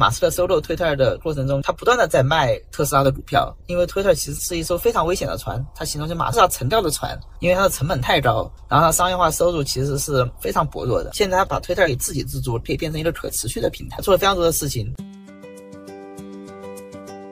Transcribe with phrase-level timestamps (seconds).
[0.00, 11.10] 马斯克收购推特的过程中，他不断的在卖特斯拉的股票，因为推特其实是一艘非常危险的船，它形容是马斯克沉掉的船，因为它的成本太高，然后它商业化收入其实是非常薄弱的。
[11.12, 14.90] 现在他把推特给自给自足，可以变成一个可持续的平台，做了非常多的事情。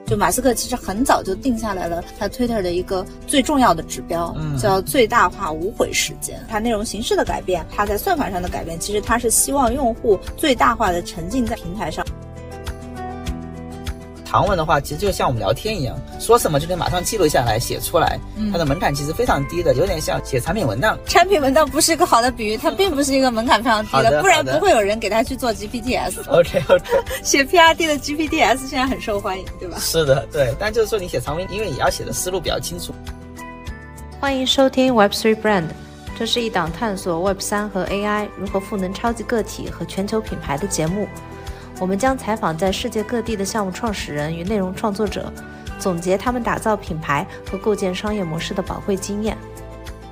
[0.05, 6.39] 就马斯克其实很早就定下来了，他 Twitter 的一个最重要的指标，嗯叫最大化无悔时间。
[6.47, 12.05] 它内容形式的改变，它在算法上的改变，其实它是希望用户最大化的沉浸在平台上。
[14.29, 18.19] 长文的话，其实就像我们聊天一样，说什么就可以马上记录下来写出来，
[18.51, 20.95] 它的门槛其实非常低的，有点像写产品文档。
[21.07, 26.19] 产品文档不是一个好的比喻，它并不是一个门槛非常低的不然不会有人给他去做 GPTs。
[26.29, 26.85] OK OK，
[27.23, 29.79] 写 PRD 的 GPTs 现在很受欢迎，对吧？
[29.79, 30.53] 是的，对。
[30.59, 32.93] 但就是说你写长文，因为也要写的思路比较清楚。
[34.19, 35.69] 欢迎收听 Web3 Brand，
[36.19, 41.07] 这是一档探索 Web 三和 AI 如何赋能超级个体和全球品牌的节目。
[41.79, 45.31] 我们将采访在世界各地的项目创始人与内容创作者，
[45.79, 49.37] 总结他们打造品牌和构建商业模式的宝贵经验。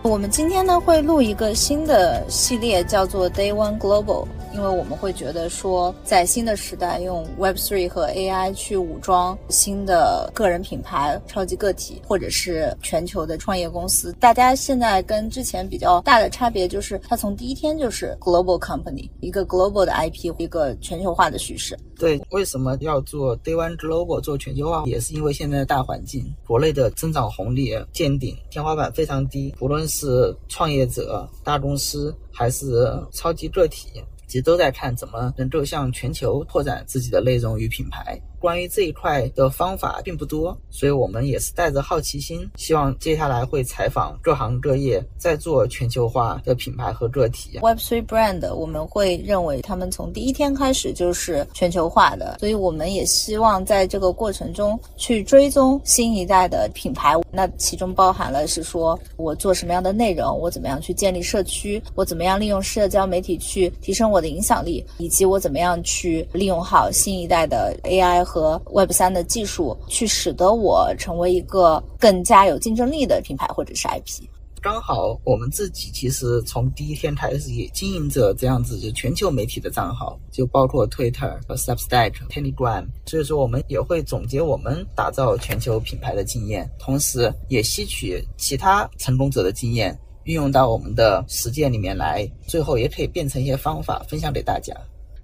[0.07, 14.13] 我们今天呢会录一个新的系列，叫做 Day One Global，因为我们会觉得说，在新的时代，用 Web3 和 AI 去武装新的个人品牌、超级个体，或者是全球的创业公司。
[14.13, 21.77] 大家现在跟之前比较大的差别就是，它从第一天就是 global company，一个 global 的 IP，一个全球化的叙事。
[21.99, 38.21] 对，为什么要做 Day One Global 做全球化，也是因为现在的大环境，国内的增长红利见顶，天花板非常低，不论是是创业者、大公司还是超级个体，其实都在看怎么能够向全球拓展自己的内容与品牌。
[38.39, 47.59] 关于这一块的方法并不多，所以我们也是带着好奇心，希望接下来会采访各行各业，在做全球化的品牌和个体。
[47.59, 57.15] Web3 brand，我们会认为他们从第一天开始就是全球化的，所以我们也希望在这个过程中去追踪新一代的品牌。
[57.31, 74.27] 那其中包含了是说我做什么样的内容，我怎么样去建立社区，我怎么样利用社交媒体去提升我的影响力，以及我怎么样去利用好新一代的 AI 和 Web 3的技术，去使得我成为一个更加有竞争力的品牌或者是 IP。
[74.59, 94.75] 刚好我们自己其实从第一天开始也经营着这样子就全球媒体的账号，就包括 Twitter 和、Substack、Telegram，所以说我们也会总结我们打造全球品牌的经验，同时也吸取其他成功者的经验，运用到我们的实践里面来，最后也可以变成一些方法分享给大家。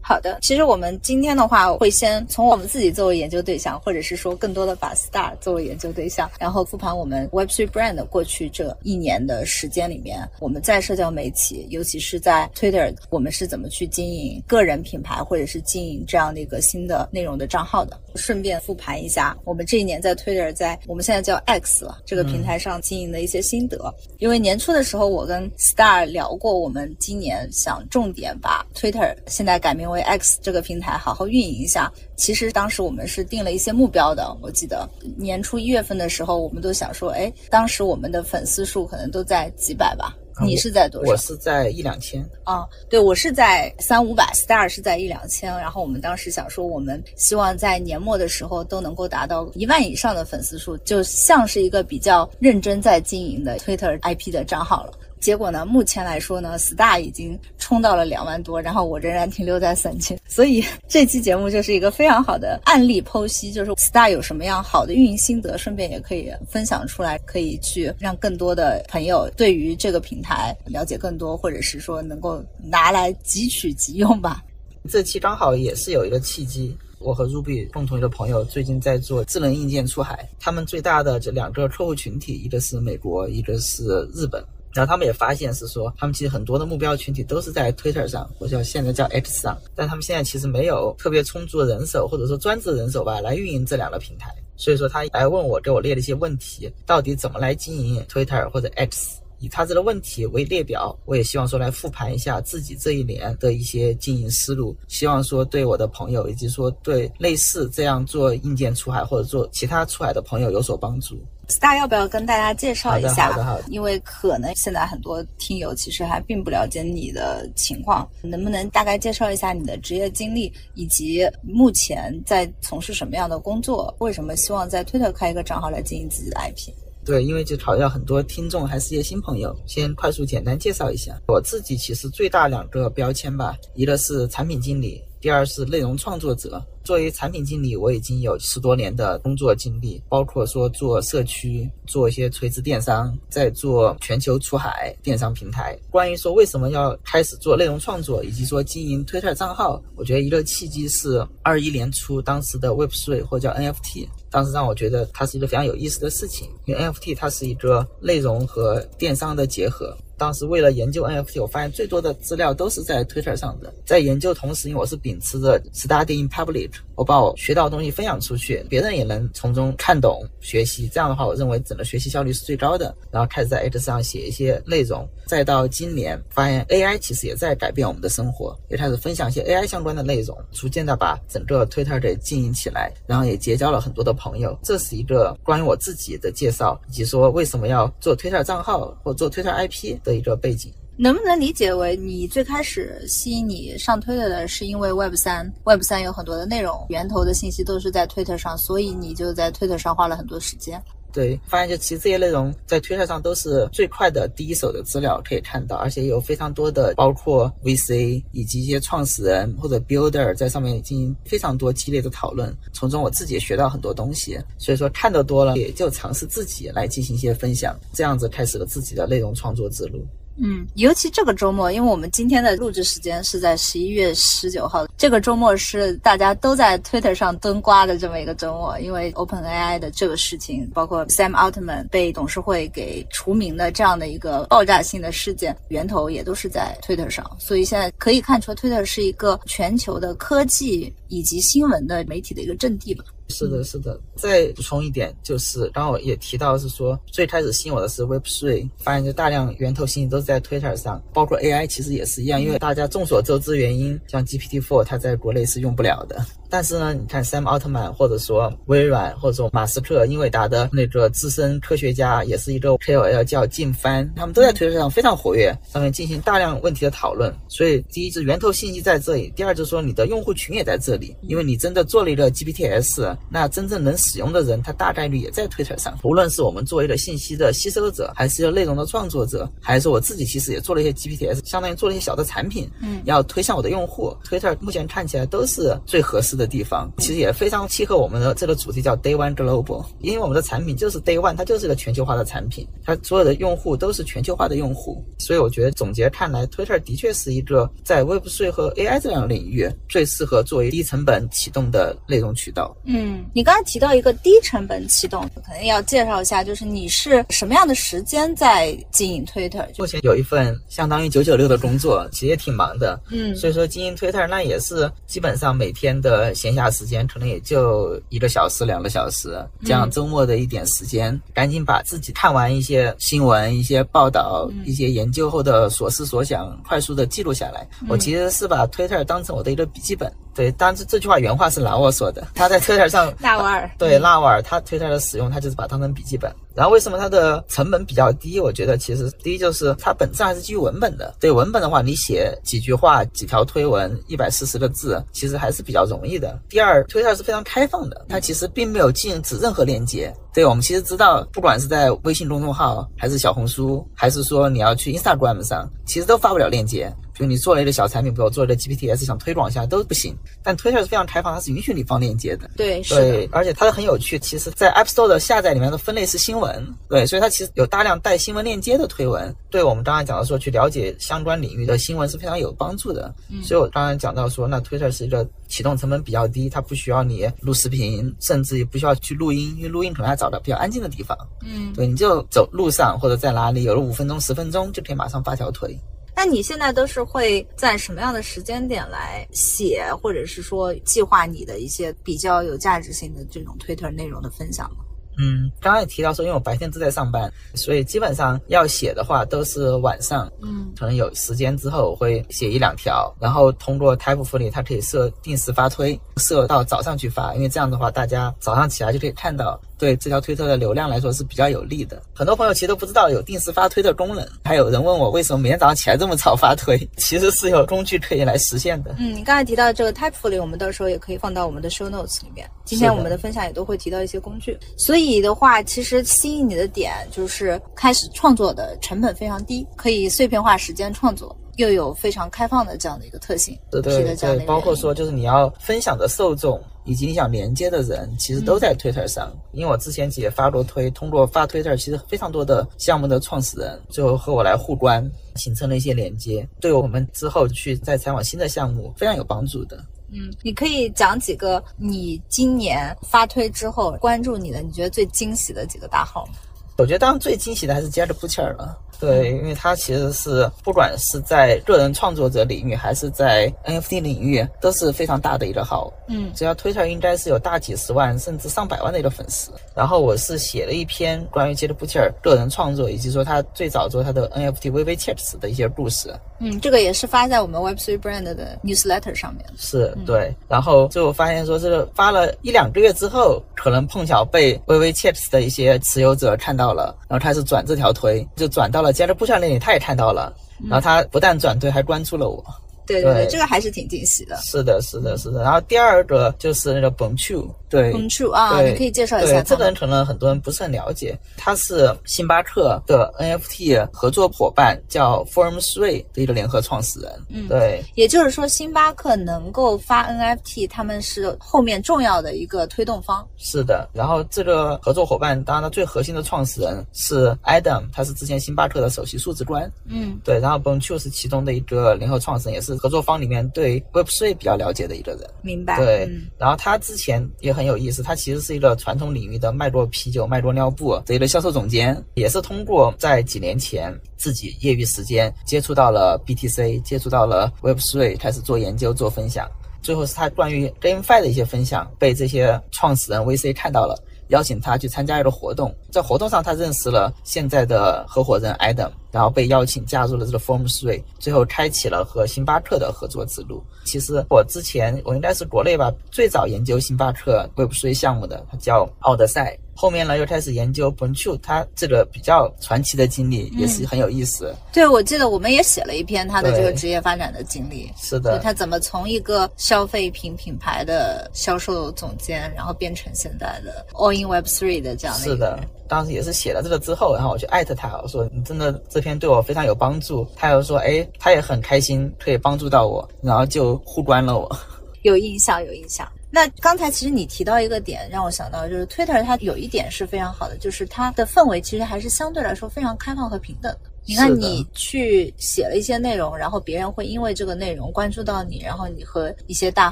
[0.06, 17.97] 好的，其实我们今天的话会先从我们自己作为研究对象，或者是说更多的把 Star 作为研究对象，然后复盘我们 Web3 Brand 过去这一年的时间里面，我们在社交媒体，尤其是在 Twitter，我们是怎么去经营个人品牌，或者是经营这样的一个新的内容的账号的。
[18.16, 23.91] 顺便复盘一下我们这一年在 Twitter，在我们现在叫 X 了这个平台上经营的一些心得。
[24.20, 31.89] 因为年初的时候，我跟 Star 聊过，我们今年想重点把 Twitter 现在改名为 X 这个平台好好运营一下。
[32.17, 40.13] 其实当时我们是定了一些目标的，我记得年初一月份的时候，我们都想说，哎，当时我们的粉丝数可能都在几百吧。
[40.41, 41.11] 你是在多少？
[41.11, 42.19] 我是在一两千。
[42.43, 45.55] 啊，对我是在三五百，Star 是在一两千。
[45.59, 54.93] 然后我们当时想说，我们希望在年末的时候都能够达到一万以上的粉丝数，就像是一个比较认真在经营的 Twitter IP 的账号了。
[55.23, 74.44] 结果呢，目前来说呢，Star 已经冲到了两万多，然后我仍然停留在三千，所以 这期节目就是一个非常好的案例剖析，就是 Star 有什么样好的运营心得，顺便也可以分享出来，可以去让更多的朋友对于这个平台了解更多，或者是说能够拿来汲取即用吧。
[74.90, 76.78] 这期刚好也是有一个契机。
[77.00, 84.44] 我和 Ruby 共同一个朋友最近在做智能硬件出海，他们最大的这两个客户群体，一个是美国，一个是日本。
[84.73, 94.34] 然后他们也发现是说，他们其实很多的目标群体都是在 Twitter 上，或者现在叫 X 上，但他们现在其实没有特别充足的人手，或者说专职人手吧，来运营这两个平台。
[94.55, 99.20] 所以说他来问我，给我列了一些问题，到底怎么来经营 Twitter 或者 X？
[99.40, 111.22] 以他这个问题为列表，我也希望说来复盘一下自己这一年的一些经营思路，希望说对我的朋友，以及说对类似这样做硬件出海或者做其他出海的朋友有所帮助。
[111.47, 113.31] Star 要不要跟大家介绍一下？
[113.31, 113.66] 好的，好的。
[113.67, 123.93] 因为可能现在很多听友其实还并不了解你的情况，能不能大概介绍一下你的职业经历，以及目前在从事什么样的工作？
[123.99, 126.72] 为什么希望在推特开一个账号来经营自己的 IP？
[127.05, 131.75] 对，因为就考虑到很多听众还是一些新朋友，先快速简单介绍一下我自己。
[131.75, 136.66] 其实最大两个标签吧，一个是产品经理，第二是内容创作者。
[136.84, 145.78] 作为产品经理，我已经有十多年的工作经历，包括说做社区、做一些垂直电商，在做全球出海电商平台。
[145.90, 159.96] 关于说为什么要开始做内容创作，以及说经营 Twitter 账号，我觉得一个契机是二一年初当时的 Web Three 或叫 NFT，当时让我觉得它是一个非常有意思的事情，因为 NFT 它是一个内容和电商的结合。
[160.17, 163.73] 当时为了研究 NFT，我发现最多的资料都是在 Twitter 上的。
[163.85, 170.87] 在研究同时，因为我是秉持着 studying public，我把我学到的东西分享出去，别人也能从中看懂学习。
[170.87, 172.95] 这样的话，我认为整个学习效率是最高的。
[173.11, 175.07] 然后开始在 X 上写一些内容。
[175.34, 184.56] 再到今年，发现 AI 其实也在改变我们的生活，也开始分享一些 AI 相关的内容，逐渐的把整个 Twitter 给经营起来，然后也结交了很多的朋友。
[184.62, 190.72] 这是一个关于我自己的介绍，以及说为什么要做 Twitter 账号或做 Twitter IP 的一个背景。
[190.97, 200.80] 能不能理解为你最开始吸引你上推特的是因为 Web 三？Web 三有很多的内容源头的信息都是在推特上，所以你就在推特上花了很多时间。
[201.13, 214.37] 对，发现就其实这些内容在推特上都是最快的第一手的资料可以看到，而且有非常多的包括 VC 以及一些创始人或者 Builder 在上面进行非常多激烈的讨论，从中我自己也学到很多东西。
[214.57, 220.03] 所以说看的多了，也就尝试自己来进行一些分享，这样子开始了自己的内容创作之路。
[220.35, 243.03] 嗯，尤其这个周末，因为我们今天的录制时间是在十一月十九号，这个周末是大家都在 Twitter 上蹲瓜的这么一个周末，因为 OpenAI 的这个事情，包括 Sam Altman 被董事会给除名的这样的一个爆炸性的事件，源头也都是在 Twitter 上，所以现在可以看出，Twitter 是一个全球的科技以及新闻的媒体的一个阵地吧。
[243.30, 244.00] 是的，是的。
[244.15, 256.25] 再补充一点，就是刚刚我也提到，是说最开始吸引我的是 Web3，发现就大量源头信息都是在 Twitter 上，包括 AI 其实也是一样，因为大家众所周知原因，像 GPT-4 它在国内是用不了的。
[256.50, 267.33] 但是呢，你看 Sam Altman 或者说微软或者说马斯克，英伟达的那个资深科学家，也是一个 KOL 叫静帆，他们都在 Twitter 上非常活跃，上面进行大量问题的讨论。
[267.48, 275.98] 所以第一是源头信息在这里，第二就是说你的用户群也在这里，因为你真的做了一个 GPTs，那真正能使用的人，他大概率也在 Twitter 上。
[276.03, 284.15] 无论是我们作为一个信息的吸收者，还是一个内容的创作者，还是我自己，其实也做了一些 GPTs，相当于做了一些小的产品，嗯，要推向我的用户。
[284.24, 286.44] Twitter 目前看起来都是最合适的。
[286.53, 289.84] 地方其实也非常契合我们的这个主题，叫 Day One Global。
[290.01, 295.03] 因为我们的产品就是 Day One，它就是一个全球化的产品，它所有的用户都是全球化的用户。
[295.17, 302.75] 所以我觉得总结看来，Twitter 的确是一个在 Web 3和 AI 这两个领域最适合作为低成本启动的内容渠道。
[302.84, 309.65] 嗯，你刚才提到一个低成本启动，可能要介绍一下，就是你是什么样的时间在经营 Twitter？
[309.77, 313.00] 目前有一份相当于九九六的工作，其实也挺忙的。
[313.12, 316.34] 嗯，所以说经营 Twitter 那也是基本上每天的。
[316.34, 327.65] 闲暇时间可能也就一个小时、两个小时，这样周末的一点时间，赶紧把自己看完一些新闻、一些报道、一些研究后的所思所想，快速的记录下来。
[327.88, 330.12] 我其实是把 Twitter 当成我的一个笔记本。
[330.36, 336.34] 对，但是这句话原话是拉沃说的，他在 Twitter 上，纳瓦尔对纳瓦尔，他 Twitter 的使用，他就是把它当成笔记本。
[336.56, 338.39] 然后为什么它的成本比较低？
[338.39, 341.12] 我觉得其实第一就是它本质还是基于文本的。
[341.20, 346.39] 对文本的话，你写几句话、几条推文、一百四十个字，其实还是比较容易的。
[346.50, 350.13] 第二，Twitter 是非常开放的，它其实并没有禁止任何链接。
[350.32, 356.94] 对我们其实知道，不管是在微信公众号，还是小红书，还是说你要去 Instagram 上，其实都发不了链接。
[357.13, 360.15] 比如你做了一个小产品，比如做了个 GPTs 想推广一下都不行。
[360.41, 362.50] 但 Twitter 是非常开放，它是允许你放链接的。
[362.58, 364.17] 对，对，而且它很有趣。
[364.20, 373.13] 其实，在 App Store 的下载里面的分类是新闻，对，所以它其实有大量带新闻链接的推文，对我们刚才讲到说去了解相关领域的新闻是非常有帮助的。
[373.29, 381.17] 嗯，所以我刚才讲到说，那 Twitter 是一个启动成本比较低，它不需要你录视频，甚至也不需要去录音，因为录音可能还找到比较安静的地方。
[381.46, 385.77] 嗯，对，你就走路上或者在哪里，有了五分钟、十分钟就可以马上发条推。
[386.15, 394.86] 那你现在都是会在什么样的时间点来写，或者是说计划你的一些比较有价值性的这种推特内容的分享吗？
[395.17, 400.32] 嗯，刚刚也提到说，因为我白天都在上班，所以基本上要写的话都是晚上。
[400.41, 409.60] 嗯，可能有时间之后我会写一两条，然后通过 Typefully，它可以设定时发推，设到早上去发，因为这样的话大家早上起来就可以看到。
[409.79, 412.01] 对这条推特的流量来说是比较有利的。
[412.15, 418.96] 很多朋友其实都不知道有定时发推的功能，还有人问我为什么每天早上起来这么早发推，其实是有工具可以来实现的。
[418.98, 422.50] 嗯，你刚才提到这个 Typefully，我们到时候也可以放到我们的 Show Notes 里面。
[422.63, 424.58] 今天我们的分享也都会提到一些工具。
[424.77, 431.36] 所以的话，其实吸引你的点就是开始创作的成本非常低，可以碎片化时间创作。
[431.57, 439.31] 又有非常开放的这样的一个特性，对对对，包括说就是你要分享的受众，以及你想连接的人，其实都在 Twitter 上。
[439.51, 449.77] 因为我之前也发过推，通过发 Twitter，其实非常多的项目的创始人最后和我来互关，形成了一些连接，对我们之后去再采访新的项目非常有帮助的。
[450.13, 456.34] 嗯，你可以讲几个你今年发推之后关注你的，你觉得最惊喜的几个大号吗？
[456.77, 458.77] 我觉得当然最惊喜的还是接着布切尔了。
[459.03, 465.91] 对，因为它其实是不管是在个人创作者领域，还是在 NFT 领域，都是非常大的一个号。
[466.07, 469.51] 嗯，只要 Twitter 应该是有大几十万甚至上百万的一个粉丝。
[469.75, 476.13] 然后我是写了一篇关于 Jared Butcher 个人创作，以及说他最早做他的 NFT VV Chips 的一些故事。
[476.39, 479.45] 嗯，这个也是发在我们 Web3 Brand 的 Newsletter 上面。
[479.57, 490.32] 是对，然后最后发现说这个发了一两个月之后，可能碰巧被 VV Chips 的一些持有者看到了，然后开始转这条推，就转到了接着布上那里，他也看到了，
[490.70, 492.46] 然后他不但转推，还关注了我。
[492.86, 494.36] 对对对，这个还是挺惊喜的。
[494.38, 495.44] 是的，是的，是的。
[495.44, 499.42] 然后第二个就是那个 Bonchu，对，b o n c h u 啊，你可以介绍一下他。
[499.44, 507.12] 这个人可能很多人不是很了解，他是星巴克的 NFT 合作伙伴，叫 Form Three 的一个联合创始人。
[507.30, 513.28] 嗯对，也就是说，星巴克能够发 NFT，他们是后面重要的一个推动方。
[513.38, 513.90] 是的。
[513.94, 519.70] 然后这个合作伙伴，当然他最核心的创始人是 Adam，他是之前星巴克的首席数字官。
[519.86, 525.22] 嗯对，然后 Bonchu 是其中的一个联合创始人，也是合作方里面对 Web Three 比较了解的一个人。
[525.42, 525.77] 明白。
[525.77, 539.50] 对，嗯然后他之前也很有意思，他其实是一个传统领域的卖过啤酒、卖过尿布这一个销售总监，也是通过在几年前自己业余时间接触到了 BTC，接触到了 Web3，开始做研究、做分享。
[539.82, 545.74] 最后是他关于 GameFi 的一些分享被这些创始人 VC 看到了，邀请他去参加一个活动。
[545.92, 553.63] 在活动上，他认识了现在的合伙人 Adam，然后被邀请加入了这个 Form Three，最后开启了和星巴克的合作之路。
[553.86, 559.58] 其实我之前我应该是国内吧最早研究星巴克 Web Three 项目的，它叫奥德赛。
[559.75, 564.53] 后面呢又开始研究 Bonchu，他这个比较传奇的经历也是很有意思。
[564.72, 567.92] 对，我记得我们也写了一篇他的这个职业发展的经历。
[567.98, 580.27] 是的，就他怎么从一个消费品品牌的销售总监，然后变成现在的 All in Web Three 的这样的是的。，当时也是写了这个之后，然后我就艾特他，我说你真的这篇对我非常有帮助。
[580.36, 584.58] 他又说，哎，他也很开心可以帮助到我，然后就互关了我。
[585.03, 586.08] 有印象，有印象。
[586.36, 593.92] 那刚才其实你提到一个点，让我想到就是 Twitter 它有一点是非常好的，就是它的氛围其实还是相对来说非常开放和平等的。
[594.06, 599.92] 你看，你去写了一些内容，然后别人会因为这个内容关注到你，然后你和一些大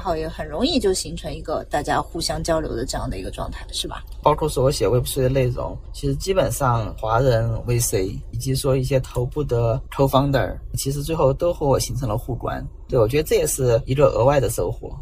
[0.00, 4.02] 号也很容易就形成一个大家互相交流的这样的一个状态，是吧？
[4.20, 12.66] 包括说我写 Web 3的内容，其实基本上华人 VC 以及说一些头部的 co-founder，其实最后都和我形成了互关。
[12.88, 14.92] 对我觉得这也是一个额外的收获。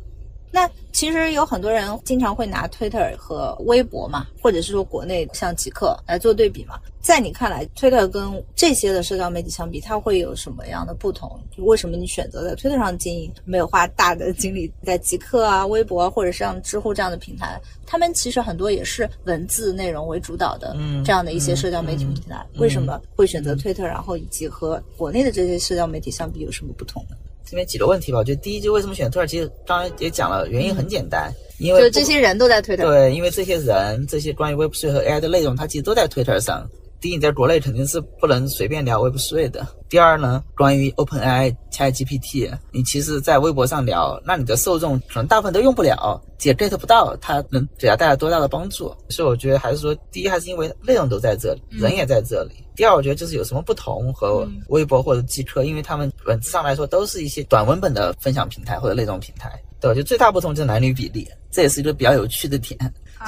[0.50, 6.78] 那其实有很多人经常会拿 Twitter 和微博嘛，或者是说国内像极客来做对比嘛。
[7.00, 11.40] 在你看来，Twitter 跟这些的社交媒体相比，它会有什么样的不同？
[11.59, 17.59] 为什么你选择在 Twitter 上经营，没有花大的精力在极客啊、微博啊，或者是像知乎这样的平台？
[17.87, 22.47] 他们其实很多也是文字内容为主导的嗯这样的一些社交媒体嗯平台。
[22.52, 23.85] 嗯为什么会选择 Twitter？
[23.85, 27.16] 然后以及和国内的这些社交媒体相比有什么不同呢？
[27.50, 32.87] 这边几个问题吧，我觉得第一就为什么选 Twitter，其实刚才也讲了，原因很简单，因为就这些人都在 Twitter。
[32.87, 36.64] 对，因为这些人，这些关于 Web 3和 AI 的内容，它其实都在 Twitter 上。
[37.00, 39.66] 第一，你在国内肯定是不能随便聊 Web 3的。
[39.88, 48.95] 第二呢，关于 OpenAI、ChatGPT，你其实在微博上聊，那你的受众可能大部分都用不了，也 get 不到它能给它带来多大的帮助。
[49.09, 52.62] 所以我觉得还是说，第一还是因为内容都在这里，人也在这里。
[52.76, 59.50] 第二，我觉得就是有什么不同和微博或者极客，因为他们本质上来说都是一些短文本的分享平台或者内容平台。
[59.80, 62.78] 对，我觉得最大不同就是男女比例，这也是一个比较有趣的点。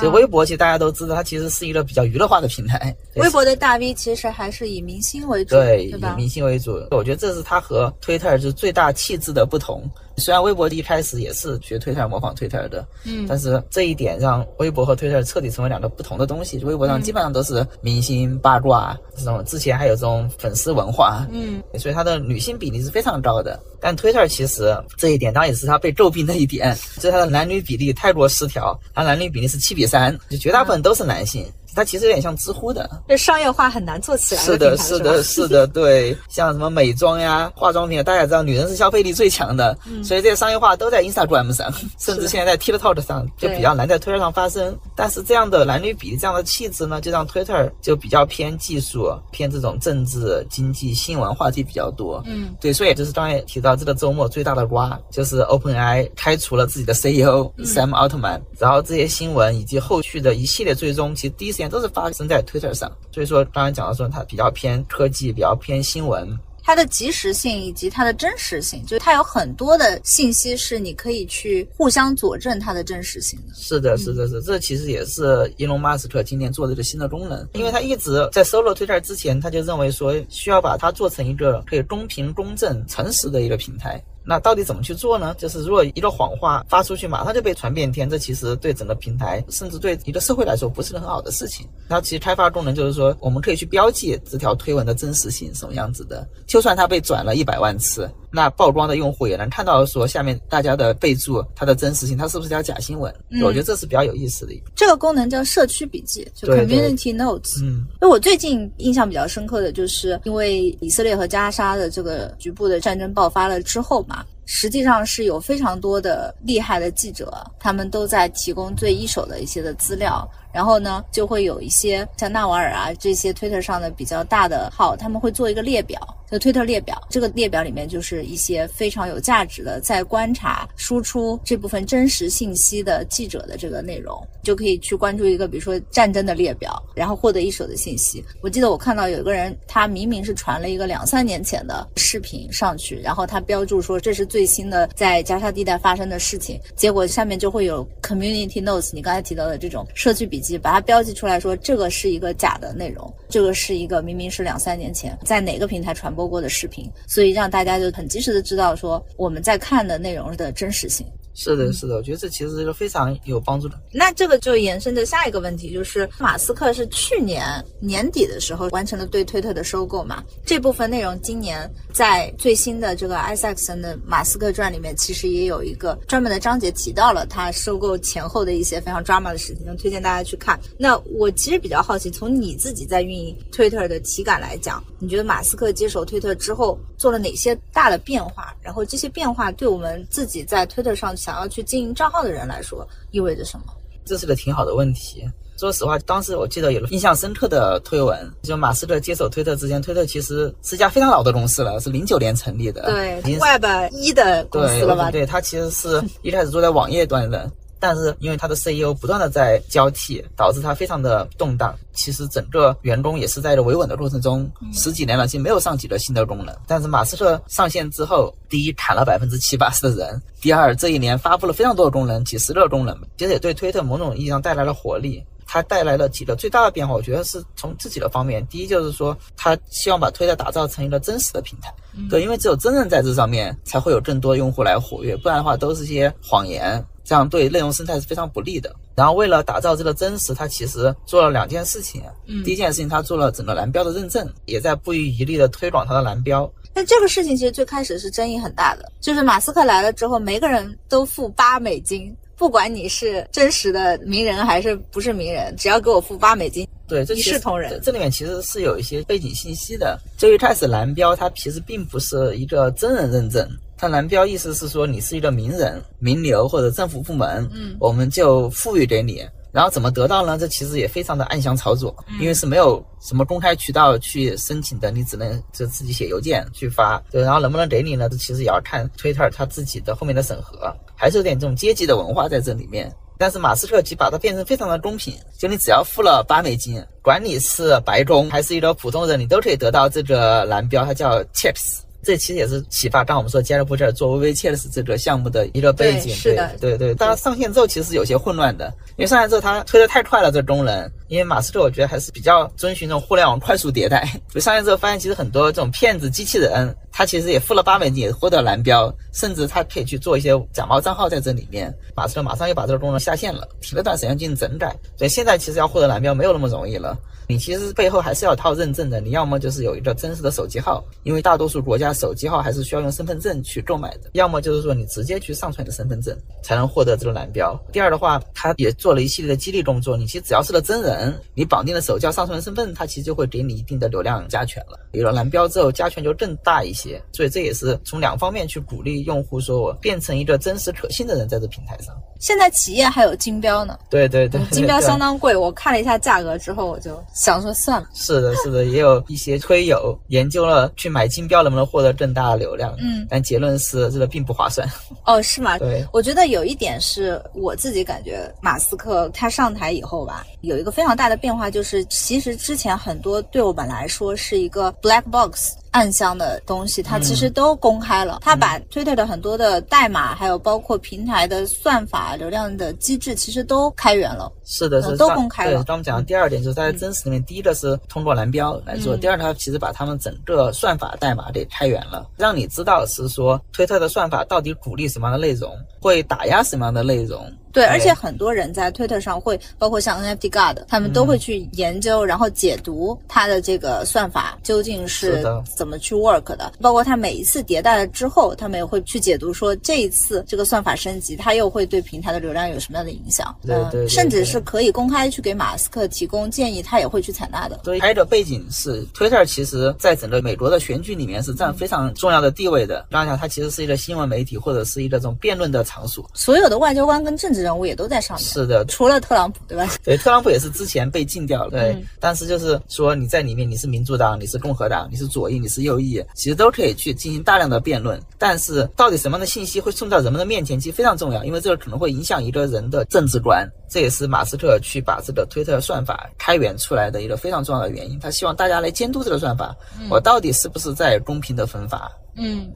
[0.00, 2.94] 就微博，其实大家都知道，它其实是一个比较娱乐化的平台。
[3.16, 6.16] 微博的大 V 其实还是以明星为主，对，以？
[6.16, 9.82] 明星为主，我觉得这是它和推特就是最大气质的不同。
[10.16, 13.26] 虽然微博一开始也是学推特模仿推特的，嗯。
[13.28, 16.59] 但是这一点让微博和推特彻底成为两个不同的东西。
[16.64, 17.02] 微博上嗯。
[17.02, 23.59] 基本上都是明星八卦这种，之前还有这种粉丝文化，嗯，所以它的女性比例是非常高的。
[23.81, 31.45] 但 Twitter 其实这一点当然也是它被诟病的一点，就是它的男女比例太过失调，它男女比例是七比三，就绝大部分都是男性。
[31.75, 44.76] 它其实有点像知乎的，这商业化很难做起来是的，是的，是的，对，像什么美妆呀、化妆品，大家也知道，女人是消费力最强的，所以这些商业化都在 Instagram 上， 甚至现在在 TikTok 上就比较难在 Twitter 上发生。
[44.97, 52.23] 但是这样的男女比例、这样的气质呢，就让 Twitter 就比较偏技术、偏这种政治、经济、新闻话题比较多。
[52.26, 62.90] 嗯，对，所以就是刚才也提到这个周末最大的瓜，就是 OpenAI 开除了自己的 CEO Sam Altman，然后这些新闻以及后续的一系列追踪，其实第一时间都是发生在 Twitter 上。
[63.12, 66.28] 所以说，刚才讲到说它比较偏科技，比较偏新闻。
[66.62, 73.54] 它的及时性以及它的真实性，就是它有很多的信息是你可以去互相佐证它的真实性的。
[73.54, 84.02] 是的，是的，是，这其实也是伊隆马斯克今年做的一个新的功能，因为他一直在 solo Twitter 之前，他就认为说需要把它做成一个可以公平、公正、诚实的一个平台。
[84.25, 85.35] 那到底怎么去做呢？
[85.38, 91.67] 就是如果一个谎话发出去，马上就被传遍天，这其实对整个平台，甚至对一个社会来说，不是很好的事情。
[91.88, 98.11] 那其实开发功能就是说，我们可以去标记这条推文的真实性什么样子的，就算它被转了一百万次。
[98.35, 103.14] 那曝光的用户也能看到说下面大家的备注，它的真实性，它是不是条假新闻？
[103.31, 104.55] 嗯我觉得这是比较有意思的。
[104.75, 107.62] 这个功能叫社区笔记，就 Community Notes。
[107.62, 120.28] 嗯，那我最近印象比较深刻的就是，因为以色列和加沙的这个局部的战争爆发了之后嘛，实际上是有非常多的厉害的记者，他们都在提供最一手的一些的资料。
[120.52, 125.99] 然后呢，就会有一些像纳瓦尔啊这些推特上的比较大的号，他们会做一个列表，
[126.32, 126.98] 的推特列表。
[127.10, 138.24] 这个列表里面就是一些非常有价值的在观察、输出这部分真实信息的记者的这个内容，就可以去关注一个，比如说战争的列表，然后获得一手的信息。
[138.40, 150.52] 我记得我看到有一个人，他明明是传了一个两三年前的视频上去，然后他标注说这是最新的在加沙地带发生的事情，结果下面就会有 Community Notes，你刚才提到的这种社区笔记。
[150.62, 161.07] 把它标记出来，说这个是一个假的内容，这个是一个明明是两三年前在哪个平台传播过的视频，所以让大家就很及时的知道说我们在看的内容的真实性。
[161.35, 163.81] 是的，是的，我觉得这其实是非常有帮助的。
[163.91, 167.43] 那这个就延伸着下一个问题，就是马斯克是去年
[167.81, 170.23] 年底的时候完成了对推特的收购嘛？
[170.45, 180.61] 这部分内容今年在最新的这个艾萨克森的《马斯克传》里面，其实也有一个专门的章节提到了他收购前后的一些非常 drama 的事情，推荐大家去看。
[180.76, 188.54] 那我其实比较好奇，从你自己在运营推特的体感来讲，你觉得马斯克接手推特之后做了哪些大的变化？
[188.62, 191.12] 然后这些变化对我们自己在推特上。
[191.17, 193.65] 想要去经营账号的人来说，意味着什么？
[194.04, 195.28] 这是个挺好的问题。
[195.58, 205.10] 说实话，当时我记得有了印象深刻的推文，就马斯克接手推特之前，推特其实是一家非常老的公司了，是零九年成立的，对，Web 一的公司了吧？
[205.10, 207.50] 对，它其实是一开始做在网页端的。
[207.82, 211.75] 但是因为他的 CEO 不断的在交替，导致他非常的动荡。
[211.92, 216.56] 其实整个员工也是在维稳的过程中，十几年了，其实没有上几个新的功能。
[216.64, 225.23] 但是马斯克上线之后，第一砍了百分之七八十的人，第二这一年发布了非常多的功能，几十个功能，其实也对推特某种意义上带来了活力。
[225.52, 228.43] 他带来了几个最大的变化，我觉得是从自己的方面。
[228.47, 231.71] 第一就是说，他希望把推特打造成一个真实的平台，
[232.08, 236.82] 对，因为只有真正在这上面，才会有更多用户来活跃，不然的话都是些谎言。
[237.04, 238.75] 这样对内容生态是非常不利的。
[238.95, 242.00] 然后为了打造这个真实，他其实做了两件事情。
[242.26, 246.50] 嗯，第一件事情，他做了整个蓝标的认证，也在不遗余力的推广他的蓝标。
[246.73, 257.80] 那这个事情其实最开始是争议很大的，就是马斯克来了之后，每个人都付八美金，不管你是真实的名人还是不是名人，只要给我付八美金，对，一视同仁。
[257.82, 259.99] 这里面其实是有一些背景信息的。
[260.18, 263.49] 就一开始蓝标它其实并不是一个真人认证。
[263.76, 269.25] 它蓝标意思是说你是一个名人、名流或者政府部门，嗯，我们就赋予给你。
[269.52, 270.38] 然后怎么得到呢？
[270.38, 277.00] 这其实也非常的暗箱操作，因为是没有什么公开渠道去申请的，你只能就自己写邮件去发。
[277.10, 278.08] 对，然后能不能给你呢？
[278.08, 282.91] 这其实也要看 Twitter 它自己的后面的审核，还是有点这种阶级的文化在这里面。
[283.19, 291.80] 但是马斯克其把它变成非常的公平，就你只要付了八美金，管你是白宫还是一个普通人，你都可以得到这个蓝标，它叫 Chips。
[292.02, 296.12] 这其实也是启发，刚我们说加勒布这儿做 v v c h t s 这个项目的一个背景。
[296.15, 296.95] 是的，对对。
[296.95, 300.91] 当然上线之后其实有些混乱的，因为上线之后它推的太快了，这功能。
[301.08, 304.02] 因为马斯克我觉得还是比较遵循这种互联网快速迭代。
[304.30, 311.75] 所以上线之后发现，其实很多这种骗子机器人，他其实也付了八美金，也获得蓝标，甚至他可以去做一些假冒账号在这里面。
[311.97, 314.76] 马斯克马上又把这个功能下线了，停了段时间进行整改。
[314.97, 316.97] 所以现在其实要获得蓝标没有那么容易了。
[317.28, 327.59] 你其实背后还是要套认证的，你要么就是有一个真实的手机号，因为大多数国家手机号还是需要用身份证去购买的；要么就是说你直接去上传你的身份证，才能获得这个蓝标。
[327.73, 334.78] 第二的话，他也做了一系列的激励工作，你其实只要是个真人，你绑定了手机号、上传身份，他其实就会给你一定的流量加权了。
[334.91, 336.81] 有了蓝标之后，加权就更大一些。
[337.12, 341.95] 所以这也是从两方面去鼓励用户，说我变成一个真实可信的人在这平台上。
[342.21, 345.34] 现在企业还有金标呢，对对对，金标相当贵。
[345.34, 347.88] 我看了一下价格之后，我就想说算了。
[347.95, 354.68] 是的，是的，也有一些推友研究了去买金标能不能获得更大的流量，嗯，但结论是这个并不划算。
[355.04, 355.58] 哦，是吗？
[355.58, 365.54] 对，我觉得有一点是我自己感觉，马斯克他上台以后吧，有一个非常大的变化，就是其实之前很多对我们来说是一个 black box。
[365.73, 368.19] 暗箱的东西，它其实都公开了。
[368.23, 374.30] 他把 Twitter 的很多的代码，还有包括平台的算法、流量的机制，其实都开源了。
[374.45, 375.50] 是的，是都公开了。
[375.50, 387.21] 对，刚我们讲的第二点就是，在真实里面，第一个是通过蓝标来做，第二，它其实把他们整个算法代码给开源了，让你知道是说推特的算法到底鼓励什么样的内容，会打压什么样的内容。
[387.52, 395.23] 对，而且很多人在推特上会，包括像 NFT God，他们都会去研究，然后解读它的这个算法究竟是
[395.56, 396.52] 怎么去 work 的。
[396.60, 403.34] 包括它每一次迭代了之后，他们也会去解读说这一次这个算法升级，它又会对平台的流量有什么样的影响。
[403.47, 407.60] 对对，甚至是可以公开去给马斯克提供建议，他也会去采纳的。
[407.65, 412.86] 所以还有个背景是，Twitter 其实在整个美国的选举里面是占非常重要的地位的。
[412.91, 418.25] 刚才讲，它其实是一个新闻媒体或者是一个这种辩论的场所，所有的外交官跟政治人物也都在上面。
[418.25, 419.69] 是的，除了特朗普，对吧？
[419.85, 421.50] 对，特朗普也是之前被禁掉了。
[421.50, 428.00] 对，嗯、但是就是说你在里面，你是民主党，你是共和党，你是左翼，你是右翼，其实都可以去进行大量的辩论。
[428.17, 433.49] 但是到底什么样的信息会送到人们的面前，其实非常重要，因为这个可能会影响一个人的政治观。
[433.69, 437.99] 这也是马斯克去把这个推特算法开源出来的一个非常重要的原因。
[437.99, 441.91] 他希望大家来监督这个算法，嗯、我到底是不是在公平的分法。
[441.91, 442.01] 嗯，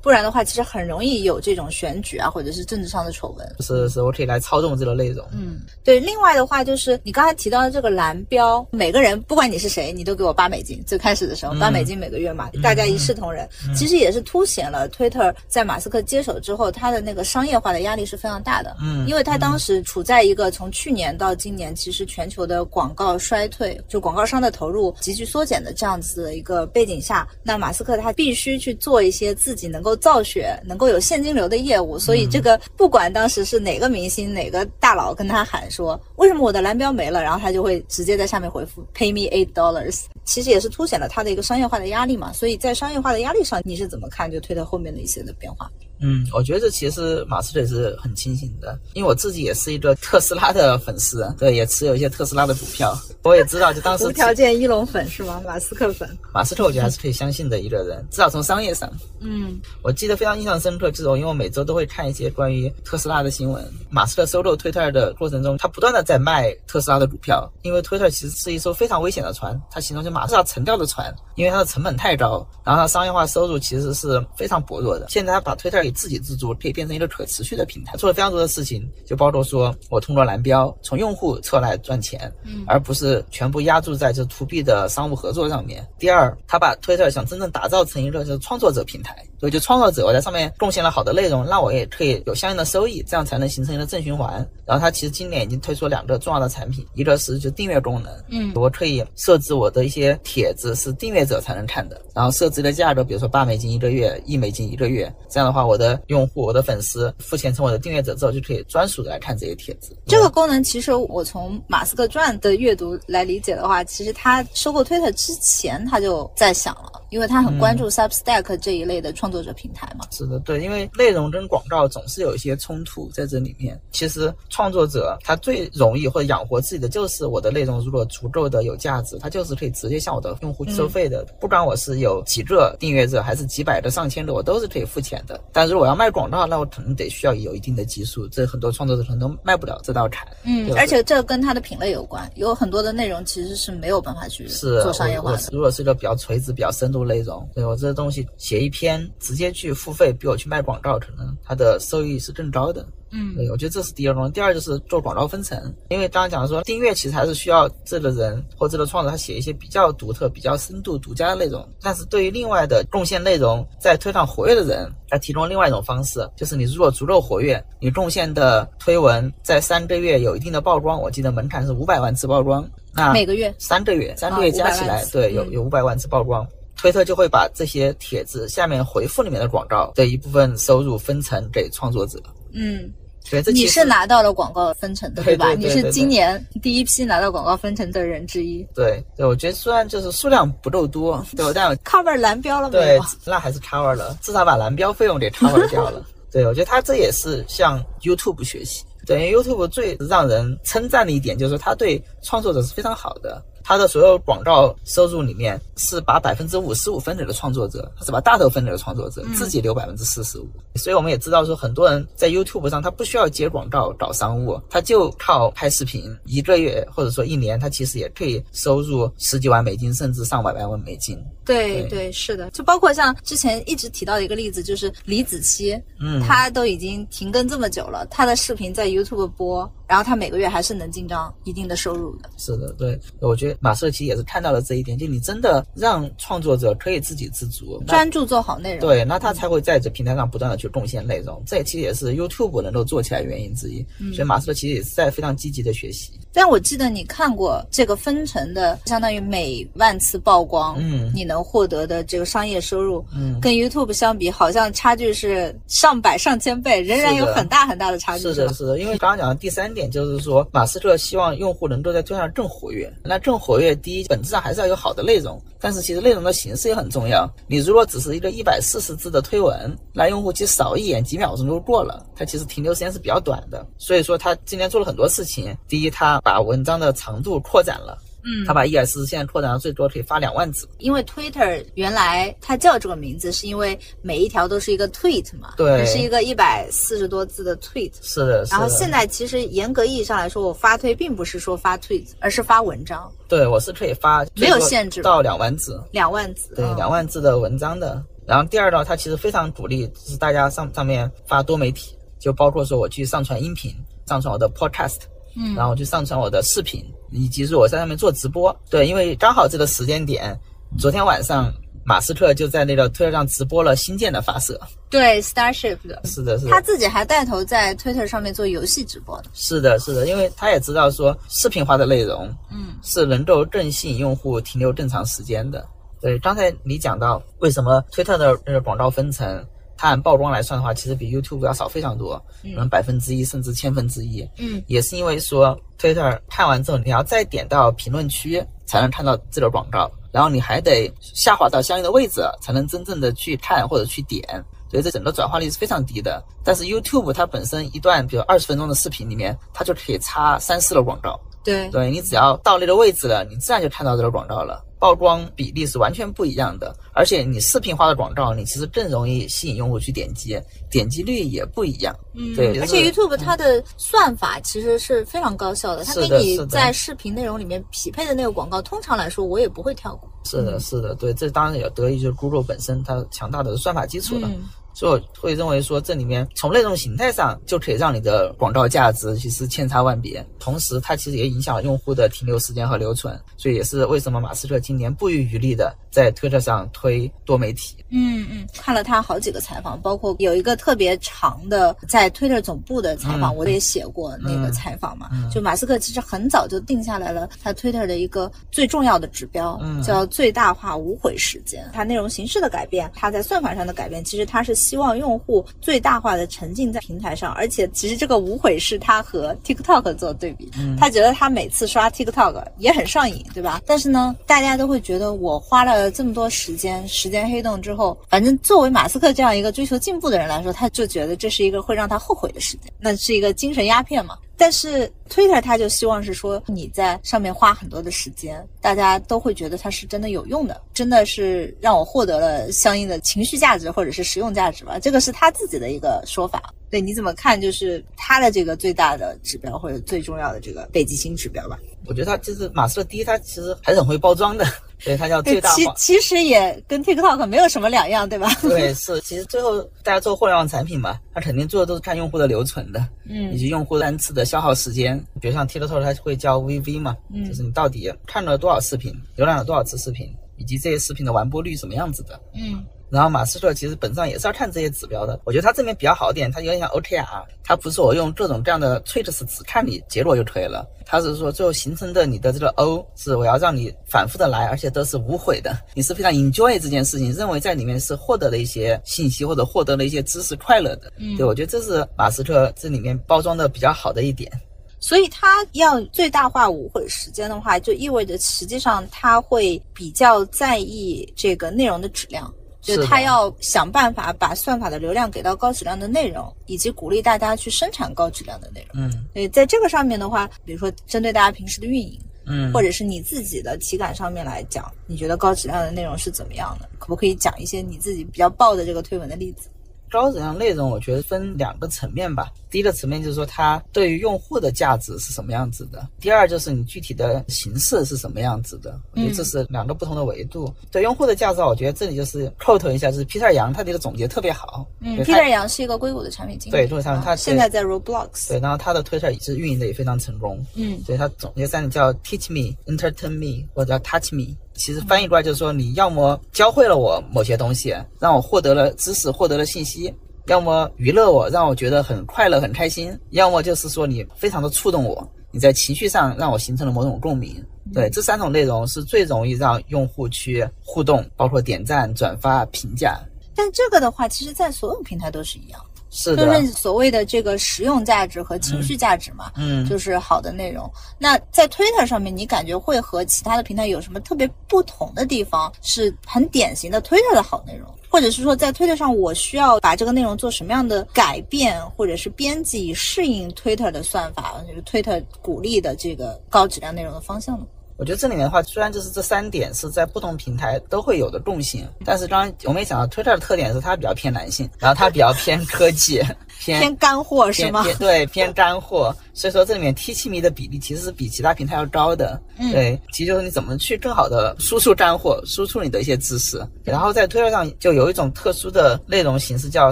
[0.03, 3.57] 不然的话，其实很容易有这种选举啊，或者是政治上的丑闻。
[3.61, 5.27] 是是，我可以来操纵这个内容。
[5.33, 5.99] 嗯，对。
[5.99, 10.83] 另外的话，就是你刚才提到的这个蓝标，每个人不管你是谁，你都给我八美金。
[10.87, 13.49] 最开始的时候，八、嗯、美金每个月嘛，大家一视同仁。
[13.67, 18.77] 嗯、其实也是凸显了 Twitter 在马斯克接手之后，他的那个商业化的压力是非常大的。
[18.83, 30.23] 嗯，因为他当时处在一个从去年到今年，其实全球的广告衰退，就广告商的投入急剧缩减的这样子的一个背景下，那马斯克他必须去做一些自己能够造。
[30.27, 42.33] 血能够有现金流的业务，所以这个不管当时是哪个明星、哪个大佬跟他喊说为什么我的蓝标没了，然后他就会直接在下面回复 Pay me eight dollars，其实也是凸显了他的一个商业化的压力嘛。
[42.33, 45.71] 所以在商业化的压力上，你是怎么看就推特后面的一些的变化？
[46.01, 52.99] 嗯，我觉得这其实马斯克也是很清醒的，因为我自己也是一个特斯拉的粉丝， 对，也持有一些特斯拉的股票。
[53.23, 55.43] 我也知道，就当时无条件一龙粉是吗？
[55.45, 56.09] 马斯克粉？
[56.33, 58.91] 马斯克我觉得还是可以相信的一个人，至少从商业上。
[59.21, 63.65] 嗯，我记得非常印象深刻，就是我因为我每周都会看一些关于特斯拉的新闻。
[63.91, 75.07] 马斯克收购推特的过程中，他不断的在卖特斯拉的股票，因为推特其实是一艘非常危险的船，它形容就马斯克沉掉的船，因为它的成本太高，然后它商业化收入其实是非常薄弱的。
[75.09, 85.87] 现在他把推特给自给自足，可以变成一个可持续的平台，做了非常多的事情，就包括说我通过蓝标从用户侧来赚钱，嗯，而不是全部压注在这 to B 的商务合作上面。
[85.97, 94.35] 第二，他把推特想真正打造成一个就是创作者平台，所以就创作者我在上面贡献了好的内容，那我也可以有相应的收益，这样才能形成一个正循环。
[94.65, 109.97] 然后它其实今年已经推出两个重要的产品，一个是就订阅功能，嗯，我可以设置我的一些帖子是订阅者才能看的，然后设置的价格，比如说八美金一个月，一美金一个月，这样的话，我的用户、我的粉丝付钱成我的订阅者之后，就可以专属的来看这些帖子。
[110.07, 120.05] 这个功能其实我从马斯克传的阅读来理解的话，其实他收购推特之前他就在想了，因为他很关注 Substack 这一类的创作者平台嘛。
[120.11, 123.81] 是的，对，因为内容跟广告总是有一些冲突在这里面。
[123.91, 131.25] 其实创作者他最容易或者养活自己的就是我的内容如果足够的有价值，他就是可以直接向我的用户收费的。
[131.41, 135.41] 不管我是有几个订阅者还是几百个、上千个，我都是可以付钱的。
[135.53, 140.27] 但如果要卖广告，那我可能得需要有一定的基数，这很多创作者可能都卖不了这道坎。
[140.45, 145.49] 嗯，而且这跟他的品类有关，有很多的内容其实是没有办法去是做商业化的。
[145.53, 152.87] 如果是一个比较垂直、比较深度内容，对我这东西写一篇直接去付费，比我去卖广告，可能它的收益是更高的。
[153.13, 154.31] 嗯，对，我觉得这是第二种。
[154.33, 155.57] 第二就是做广告分成，
[155.89, 161.67] 因为刚刚讲说订阅其实还是需要这个人或这个创作者他写一些比较独特、比较深度、独家的内容。
[161.81, 176.47] 但是对于另外的贡献内容在推上活跃的人，来提供另外一种方式，就是你如果足够活跃，你贡献的推文在三个月有一定的曝光，我记得门槛是五百万次曝光，那每个月三个月，三个月加起来，哦对，有有五百万次曝光。
[176.77, 182.23] 推特就会把这些帖子下面回复里面的广告的一部分收入分成给创作者。
[182.53, 182.91] 嗯，
[183.31, 185.25] 对，这你是拿到了广告分成的，吧？
[185.25, 188.67] 对对对你是今年第一批拿到广告分成的人之一。
[188.75, 196.05] 对对，我觉得虽然就是数量不够多， 对，但 cover 蓝标了没对有？，那还是 cover 了，至少把蓝标费用给 cover 掉了。
[196.31, 198.85] 对，我觉得他这也是向 YouTube 学习。
[199.07, 203.41] 对因为，YouTube 最让人称赞的一点就是他对创作者是非常好的。
[203.67, 210.49] 他的所有广告收入里面是把百分之五十五分给了创作者，他是把大头分给了创作者，自己留百分之四十五。
[210.77, 221.19] 所以我们也知道说，很多人在 YouTube 上他不需要接广告搞商务，他就靠拍视频，一个月或者说一年，他其实也可以收入十几万美金，甚至上百万美金。
[221.45, 232.31] 对对对，是的，就包括像之前一直提到的一个例子，就是李子柒，嗯他都已经停更这么久了，他的视频在 YouTube 播，然后他每个月还是能进账一定的收入的。
[232.37, 238.81] 是的，对，我觉得马瑟其实也是看到了这一点，就你真的让创作者可以自给自足，专注做好内容。
[238.81, 243.85] 对，那他才会在这平台上不断的去贡献内容，这其实也是 YouTube 能够做起来原因之一。
[243.99, 246.13] 嗯所以马斯克其实也是在非常积极的学习。
[246.33, 258.23] 但我记得你看过这个分成的，相当于每万次曝光，嗯你能获得的这个商业收入，嗯跟 YouTube 相比，好像差距是上百上千倍，仍然有很大很大的差距。
[258.23, 262.93] 是的，是的，因为刚刚讲的第三点就是说，马斯克希望用户能够在推特上更活跃。
[263.03, 267.33] 那更活跃，低本质上还是要有好的内容，但是其实内容的形式也很重要。
[267.47, 273.65] 你如果只是一个一百四十字的推文，那用户其实扫一眼几秒钟就过了，它其实停留时间是比较短的。
[273.79, 277.97] 所以说他今年做了很多事情，第一，他把文章的长度扩展了。
[278.27, 280.69] 嗯他把一百四十现在扩展到最多可以发两万字。
[280.79, 287.93] 因为 Twitter 原来它叫这个名字，是因为每一条都是一个 tweet 嘛，对是一个一百四十多字的 tweet。
[288.03, 288.59] 是的，是的。
[288.59, 295.83] 然后现在其实严格意义上来说，我发推并不是说发 tweet，而是发文章，对我是可以发没有限制到两万字。
[295.93, 296.55] 两万字。
[296.55, 298.03] 对，嗯两万字的文章的。
[298.27, 303.73] 然后第二呢，它其实非常鼓励，就是大家上上面发多媒体，就包括说我去上传音频，
[304.07, 304.97] 上传我的 podcast，
[305.37, 308.55] 嗯然后我去上传我的视频，以及是我在上面做直播。
[308.71, 310.39] 对，因为刚好这个时间点，
[310.79, 311.53] 昨天晚上
[311.85, 314.59] 马斯克就在那个推特上直播了新舰的发射。
[314.89, 319.31] 对 Starship 的，是的，是的，他自己还带头在 Twitter 上面做游戏直播的。
[319.35, 325.67] 是的，是的，因为他也知道说视频化的内容，嗯，是能够更吸引用户停留更长时间的。
[326.01, 329.45] 对，刚才你讲到为什么推特的那个广告分成，
[329.77, 334.29] 它按曝光来算的话，其实比 YouTube 要少非常多，可能百分之一甚至千分之一。
[334.39, 344.23] 嗯，也是因为说 Twitter 看完之后，你要再点到评论区才能看到这个广告，然后你还得下滑到相应的位置才能真正的去看或者去点。
[344.69, 346.23] 所以这整个转化率是非常低的。
[346.43, 351.19] 但是 YouTube 它本身一段比如二十分钟的视频里面，它就可以插三四个广告。
[351.45, 354.65] 对，对你只要到那个位置了，你自然就看到这个广告了。
[354.79, 360.39] 曝光比例是完全不一样的，而且你视频化的广告，你其实更容易吸引用户去点击，
[360.71, 361.95] 点击率也不一样。
[362.15, 370.11] 嗯对，而且 YouTube 它的算法其实是非常高效的，它是给你在视频内容里面匹配的那个广告，通常来说我也不会跳过。
[370.25, 374.29] 是的，是的，对，这当然也得益于 Google 本身它强大的算法基础了。
[374.29, 374.45] 嗯
[374.77, 387.75] 所以我会认为说，这里面从内容形态上就可以让你的广告价值其实千差万别，同时它其实也影响了用户的停留时间和留存，所以也是为什么马斯克今年不遗余力的在推特上推多媒体。
[387.89, 395.09] 嗯嗯，看了他好几个采访，包括有一个特别长的在 Twitter 总部的采访，嗯我也写过那个嗯采访嘛。
[395.11, 401.65] 嗯就马斯克其实很早就定下来了他 Twitter 的一个最重要的指标，嗯叫最大化无悔时间。
[401.73, 413.63] 它内容形式的改变，它在算法上的改变，其实它是希望用户最大化的沉浸在平台上，而且其实这个无悔是他和 TikTok 做对比，嗯他觉得他每次刷 TikTok 也很上瘾，对吧？
[413.65, 424.17] 但是呢，大家都会觉得我花了这么多时间，时间黑洞之后，反正作为马斯克这样一个追求进步的人来说，他就觉得这是一个会让他后悔的时间，那是一个精神鸦片嘛。
[424.37, 434.79] 但是 Twitter 他就希望是说你在上面花很多的时间，大家都会觉得它是真的有用的，真的是让我获得了相应的情绪价值或者是实用价值吧。
[434.79, 436.53] 这个是他自己的一个说法。
[436.71, 437.41] 对，你怎么看？
[437.41, 441.59] 就是它的这个最大的指标或者最重要的这个北极星指标吧？
[441.87, 444.45] 我觉得它就是马斯克，第一他其实还是很会包装的，
[444.81, 445.55] 所以它叫最大化。
[445.55, 448.29] 其其实也跟 TikTok 没有什么两样，对吧？
[448.43, 454.99] 对，是，其实最后大家做互联网产品嘛，它肯定做的都是看用户的留存的，嗯以及用户单次的消耗时间。
[455.21, 462.21] 比如像 TikTok 它会叫 VV 嘛，嗯就是你到底看了多少视频，浏览了多少次视频，以及这些视频的完播率什么样子的。
[462.35, 465.19] 嗯然后马斯克其实本质上也是要看这些指标的。
[465.25, 480.93] 我觉得他这边比较好一点，他有点像 OKR，他不是我用各种各样的 traits 只看你结果就可以了，他是说最后形成的你的这个 O 是我要让你反复的来，而且都是无悔的，你是非常 enjoy 这件事情，认为在里面是获得了一些信息或者获得了一些知识快乐的。
[480.99, 484.31] 嗯对我觉得这是马斯克这里面包装的比较好的一点。
[484.79, 492.33] 所以他要最大化无悔时间的话，就意味着实际上他会比较在意这个内容的质量，
[492.67, 498.83] 就是他要想办法把算法的流量给到高质量的内容，以及鼓励大家去生产高质量的内容。
[498.83, 506.69] 嗯所以在这个上面的话，比如说针对大家平时的运营，嗯，或者是你自己的体感上面来讲，你觉得高质量的内容是怎么样的？
[506.79, 509.49] 可不可以讲一些你自己比较爆的这个推文的例子？
[509.91, 512.31] 高质量内容，我觉得分两个层面吧。
[512.51, 518.81] 第一个层面就是说，它对于用户的价值是什么样子的；第二就是你具体的形式是什么样子的。
[518.93, 520.53] 我觉得这是两个不同的维度。
[520.71, 524.67] 对用户的价值，我觉得这里就是 quote 一下，就是 Peter 杨他的一个总结特别好。
[524.81, 530.45] 嗯，Peter 杨是一个硅谷的产品经理，对硅谷产品啊他现在在 Roblox，对，然后他的 Twitter 也是运营的也非常成功。
[530.55, 534.35] 嗯所以他总结三点叫 teach me, entertain me，或者叫 touch me。
[534.57, 539.93] 其实翻译过来就是说，你要么教会了我某些东西，让我获得了知识，获得了信息；
[540.27, 547.45] 要么娱乐我，让我觉得很快乐、很开心；要么就是说你非常的触动我，你在情绪上让我形成了某种共鸣。
[547.75, 552.99] 对，这三种内容是最容易让用户去互动，包括点赞、转发、评价。
[553.35, 555.61] 但这个的话，其实在所有平台都是一样，
[555.97, 560.71] 是的，就是所谓的这个实用价值和情绪价值嘛，嗯，就是好的内容。
[560.99, 565.51] 那在 Twitter 上面，你感觉会和其他的平台有什么特别不同的地方？
[565.63, 577.47] 是很典型的 Twitter 的好内容，或者是说在 Twitter 上，我需要把这个内容做什么样的改变，或者是编辑以适应 Twitter 的算法，就是 Twitter 鼓励的这个高质量内容的方向呢？
[577.79, 586.03] 我觉得这里面的话，虽然就是这三点是在不同平台都会有的共性，但是刚刚我们也讲到，Twitter 的特点是它比较偏男性，然后它比较偏科技，
[586.41, 587.65] 偏 偏干货是吗？
[587.79, 592.21] 对偏干货，所以说这里面 Teach Me 的比例其实是比其他平台要高的。
[592.39, 596.41] 嗯对，其实就是你怎么去更好的输出干货，输出你的一些知识。
[596.65, 599.71] 然后在 Twitter 上就有一种特殊的内容形式叫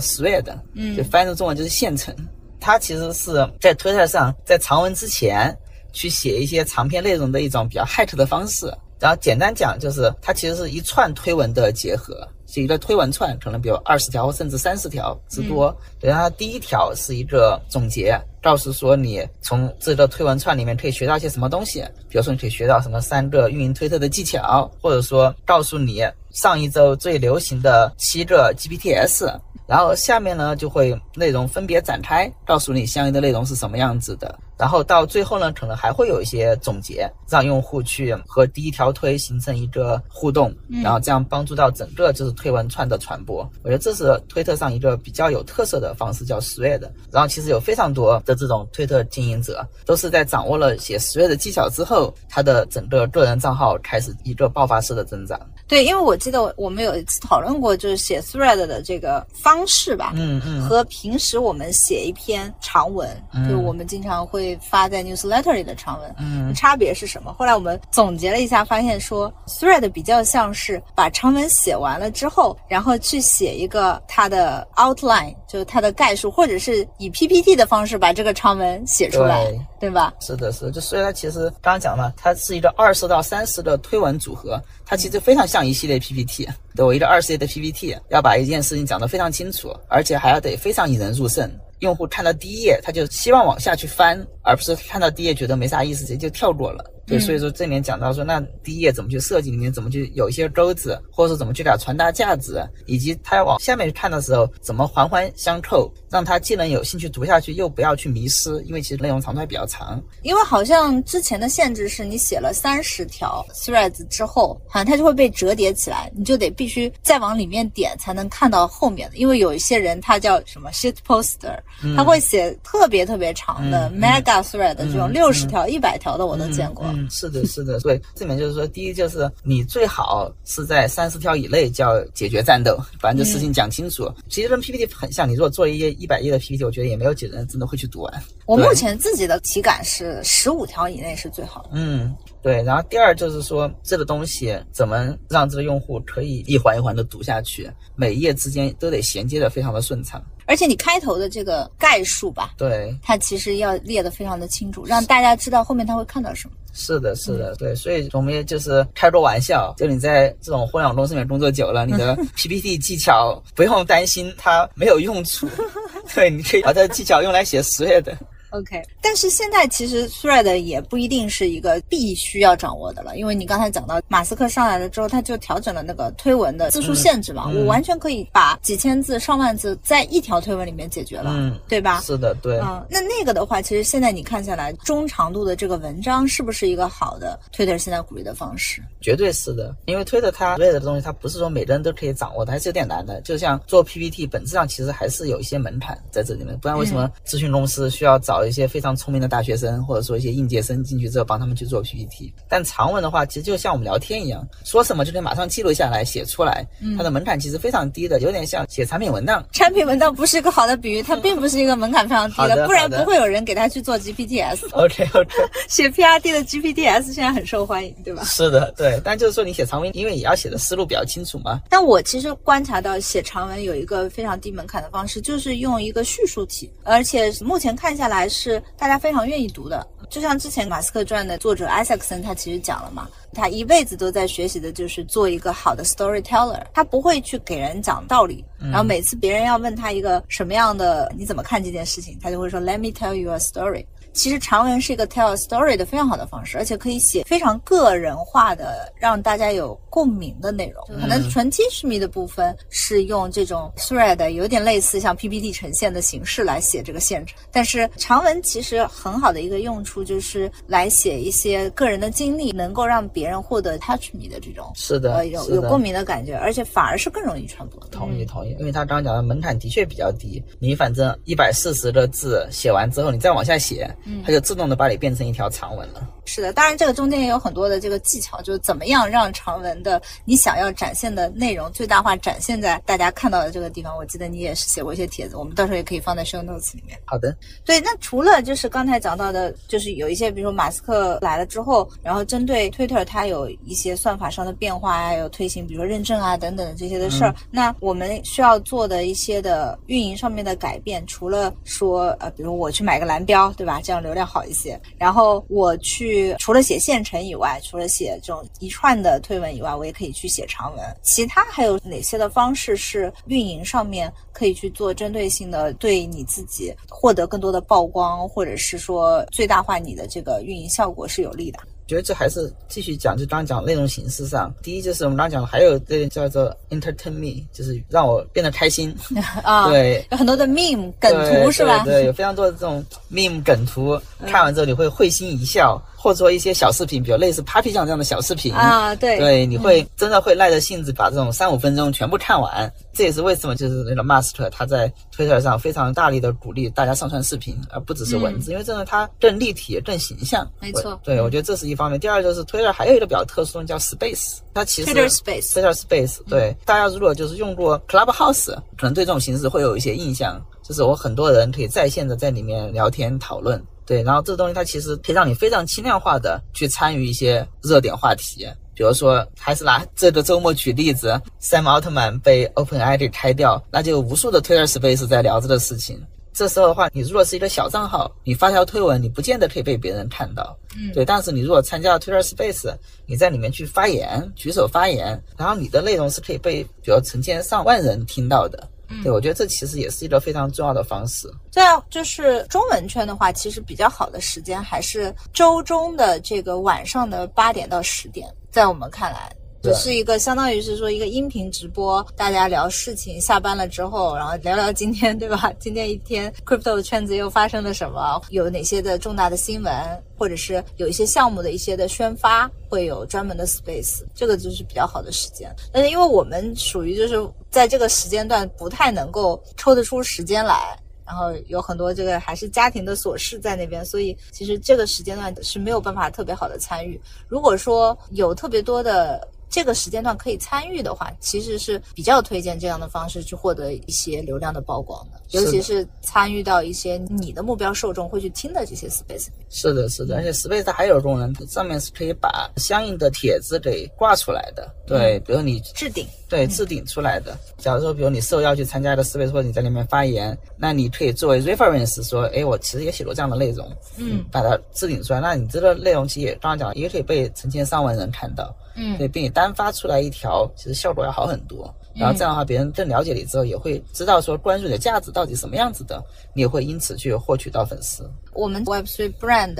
[0.01, 2.15] Thread，嗯就翻译成中文就是现成。
[2.61, 5.55] 它其实是在 Twitter 上，在长文之前
[5.95, 8.71] 去写一些长篇内容的一种比较 hack 的方式。
[9.01, 15.77] 然后简单讲，就是它其实是一串推文的结合，是一个推文串，可能比如二十条甚至三十条之多。
[16.01, 29.39] 对，然后它第一条是一个总结，告诉说你从这个推文串里面可以学到一些什么东西，比如说你可以学到什么三个运营推特的技巧，或者说告诉你上一周最流行的七个 GPTs。
[29.67, 34.39] 然后下面呢就会内容分别展开，告诉你相应的内容是什么样子的。
[34.59, 43.39] 然后到最后呢，可能还会有一些总结，让用户去和第一条推形成一个互动，然后这样帮助到整个就是推文串的传播。
[43.63, 46.83] 我觉得这是推特上一个比较有特色的方式，叫 Thread。
[47.11, 55.41] 然后其实有非常多的这种推特经营者，都是在掌握了写 Thread 的技巧之后，他的整个个人账号开始一个爆发式的增长。
[55.67, 67.33] 对，因为我记得我们有一次讨论过，就是写 thread 的这个方式吧，嗯嗯和平时我们写一篇长文，嗯就我们经常会发在 newsletter 里的长文，嗯差别是什么？
[67.39, 79.45] 后来我们总结了一下，发现说 thread 比较像是把长文写完了之后，然后去写一个它的 outline，就是它的概述，或者是以 PPT 的方式把这个长文写出来，
[79.79, 80.13] 对对吧？
[80.21, 86.49] 是的，是的，就所以它其实刚刚讲了，它是一个二十到三十的推文组合，它其实非常像一系列 PPT。
[86.75, 91.49] 对我一个二十页的 PPT，要把一件事情讲得非常清楚，而且还要得非常引人入胜。
[91.81, 96.85] 用户看到第一页，他就希望往下去翻，而不是看到第一页觉得没啥意思，直接就跳过了。
[97.07, 110.03] 对，嗯所以说这里面讲到说，那第一页怎么去设计，里面怎么去有一些钩子，或者说怎么去给它传达价值，以及他要往下面去看的时候，怎么环环相扣，让他既能有兴趣读下去，又不要去迷失，因为其实内容长度还比较长。
[110.23, 119.17] 因为好像之前的限制是你写了三十条 threads 之后，好像它就会被折叠起来，你就得必须再往里面点才能看到后面的。
[119.17, 121.59] 因为有一些人他叫什么 shit poster，、
[121.97, 126.94] 他会写特别特别长的嗯 mega thread 这种嗯六十条、一百条的我都见过。
[126.97, 127.81] 嗯，是的，是的。
[127.81, 134.11] 所以这里面就是说，第一就是你最好是在三十条以内叫解决战斗，把这事情讲清楚。
[134.29, 138.23] 其实跟 PPT 很像，你如果做一页一百页的 PPT，我觉得也没有几个人真的会去读完。
[138.47, 141.71] 我目前自己的体感是十五条以内是最好的。
[141.73, 142.63] 嗯，对。
[142.63, 150.23] 然后第二就是说，这个东西怎么让这个用户可以一环一环的读下去，每一页之间都得衔接的非常的顺畅。
[150.47, 156.55] 而且你开头的这个概述吧，对，它其实要列得非常的清楚，让大家知道后面他会看到什么。
[156.77, 165.49] 是的，是的，对，所以我们也就是开个玩笑，就你在这种互联网公司里面工作久了，你的 PPT 技巧不用担心它没有用处，
[166.15, 168.17] 对，你可以把这技巧用来写十页的。
[168.55, 182.01] OK，但是现在其实 Thread 也不一定是一个必须要掌握的了，因为你刚才讲到马斯克上来了之后，他就调整了那个推文的字数限制嘛，嗯我完全可以把几千字、上万字在一条推文里面解决了，嗯，对吧？
[182.03, 188.81] 是的，对，嗯，那那个的话，其实现在你看下来，中长度的这个文章是不是一个好的 Twitter 现在鼓励的方式？
[189.01, 193.21] 绝对是的，因为推的它类的东西，它不是说每个人都可以掌握的，还是有点难的。
[193.23, 202.33] 就像做 PPT，本质上其实还是有一些门槛在这里面，不然为什么咨询公司需要找一些非常聪明的大学生，或者说一些应届生进去之后帮他们去做 PPT？
[202.49, 206.67] 但长文的话，其实就像我们聊天一样，说什么就可以马上记录下来写出来，
[206.97, 209.45] 它的门槛其实非常低的，有点像写产品文档。
[209.53, 214.69] 产品文档不是一个好的比喻，它并不是一个门槛非常低 好的不然不会有人给他去做 GPTs。
[214.73, 215.31] OK OK，
[215.69, 218.23] 写 PRD 的 GPTs 现在很受欢迎，对吧？
[218.25, 219.01] 是的，对。
[219.05, 221.61] 但就是说你写长文，因为也要写的思路比较清楚嘛。
[221.69, 229.87] 但我其实观察到写长文有一个非常低门槛的方式，就是用一个叙述体，而且目前看下来是大家非常愿意读的。
[230.11, 243.87] 就像之前马斯克传的作者 Isaacson 他其实讲了嘛，他一辈子都在学习的就是做一个好的 storyteller，他不会去给人讲道理，然后每次别人要问他一个什么样的你怎么看这件事情，他就会说 Let me tell you a story。
[244.15, 250.83] 其实长文是一个 tell story 的非常好的方式，而且可以写非常个人化的，让大家有共鸣的内容。
[251.01, 257.37] 可能纯 Teach Me 的部分是用这种 thread，有点类似像 PPT 呈现的形式来写这个现场。
[257.51, 267.85] 但是长文其实很好的一个用处就是来写一些个人的经历，能够让别人获得 Touch Me 的这种是的，呃有的有共鸣的感觉，而且反而是更容易传播。
[267.89, 273.89] 同意同意，因为他刚刚讲的门槛的确比较低，你反正一百四十个字写完之后，你再往下写，
[274.25, 276.09] 它就自动的把你变成一条长文了。
[276.27, 283.95] 是的，当然这个中间也有很多的这个技巧，就是怎么样让长文的你想要展现的内容最大化展现在大家看到的这个地方。
[283.97, 286.99] 我记得你也是写过一些帖子，我们到时候也可以放在 show notes 里面。
[287.05, 297.35] 好的，对，那除了就是刚才讲到的，就是有一些，比如说马斯克来了之后，然后针对 Twitter 它有一些算法上的变化啊，有推行，比如说认证啊等等的这些的事儿。
[297.51, 303.81] 那我们需要做的一些的运营上面的改变，除了说呃，比如我去买个蓝标，对吧？
[303.83, 304.81] 这样让流量好一些。
[304.99, 310.85] 然后我去除了写现成以外，除了写这种一串的推文以外，我也可以去写长文。
[311.03, 321.61] 其他还有哪些的方式是运营上面可以去做针对性的，对你自己获得更多的曝光，或者是说最大化你的这个运营效果是有利的？
[321.87, 328.95] 觉得这还是继续讲，就刚刚讲内容形式上，第一就是我们刚刚讲的，还有这个叫做 entertain me，就是让我变得开心。
[329.45, 331.11] 啊，对，有很多的 meme 梗
[331.45, 331.85] 图是吧？
[331.85, 339.19] 对对，有非常多的这种 meme 梗图，看完之后你会会心一笑，或者说一些小视频，比如类似 Papi 酱这样的小视频啊对。
[339.19, 342.71] 对，你会真的会耐着性子把这种三五分钟全部看完。
[342.93, 350.47] 这也是为什么就是那种 Master 他在 Twitter 上非常大力的鼓励大家上传视频，而不只是文字，因为真的它更立体、更形象。
[350.61, 351.01] 没错。
[351.03, 351.99] 对，我觉得这是一方面。
[351.99, 368.47] 第二就是 Twitter 还有一个比较特殊的叫 Space，它其实 Twitter Space Twitter Space，对，大家如果就是用过 Clubhouse，可能对这种形式会有一些印象，就是我很多人可以在线的在里面聊天讨论，对，然后这东西它其实可以让你非常轻量化的去参与一些热点话题。
[368.75, 376.03] 比如说，还是拿这个周末举例子，Sam 奥特曼被 OpenAI 给开掉，那就有无数的 Twitter Space 在聊这个事情。
[376.33, 381.05] 这时候的话，你如果是一个小账号，你发条推文，你不见得可以被别人看到，嗯对。
[381.05, 382.75] 但是你如果参加了 Twitter Space，
[383.07, 388.69] 你在里面去发言，举手发言，然后你的内容是可以被比如成千上万人听到的。
[389.03, 391.29] 对，我觉得这其实也是一个非常重要的方式。
[391.51, 399.33] 这样就是中文圈的话，其实比较好的时间还是周中的这个晚上的八点到十点，在我们看来。
[399.65, 405.51] 对只是一个相当于是说一个音频直播，大家聊事情，下班了之后，然后聊聊今天，对吧？
[405.59, 408.21] 今天一天 crypto 圈子又发生了什么？
[408.29, 409.73] 有哪些的重大的新闻，
[410.19, 415.51] 或者是有一些项目的一些的宣发，会有专门的 space，这个就是比较好的时间。
[415.73, 427.01] 但是因为我们属于就是在这个时间段不太能够抽得出时间来，然后有很多这个还是家庭的琐事在那边，所以其实这个时间段是没有办法特别好的参与。
[427.29, 439.29] 如果说有特别多的这个时间段可以参与的话，其实是比较推荐这样的方式去获得一些流量的曝光的，尤其是参与到一些你的目标受众会去听的这些 space。
[439.51, 444.69] 是的，是的，而且 space 它还有功能，上面是可以把相应的帖子给挂出来的。
[444.89, 447.39] 对，比如你置顶，对，置顶出来的。
[447.57, 455.21] 假如说，比如你受邀去参加的 space，或者你在里面发言，那你可以作为 reference 说，哎，我其实也写过这样的内容，嗯，把它置顶出来。
[455.21, 458.53] 那你这个内容其实也刚刚讲，也可以被成千上万人看到。
[458.77, 461.73] 嗯，对，并且单发出来一条，其实效果要好很多。
[461.95, 466.03] 然后这样的话，别人更了解你之后，也会知道说关注你的价值到底什么样子的，
[466.35, 468.11] 你也会因此去获取到粉丝。
[468.33, 469.57] 我们 Web3 Brand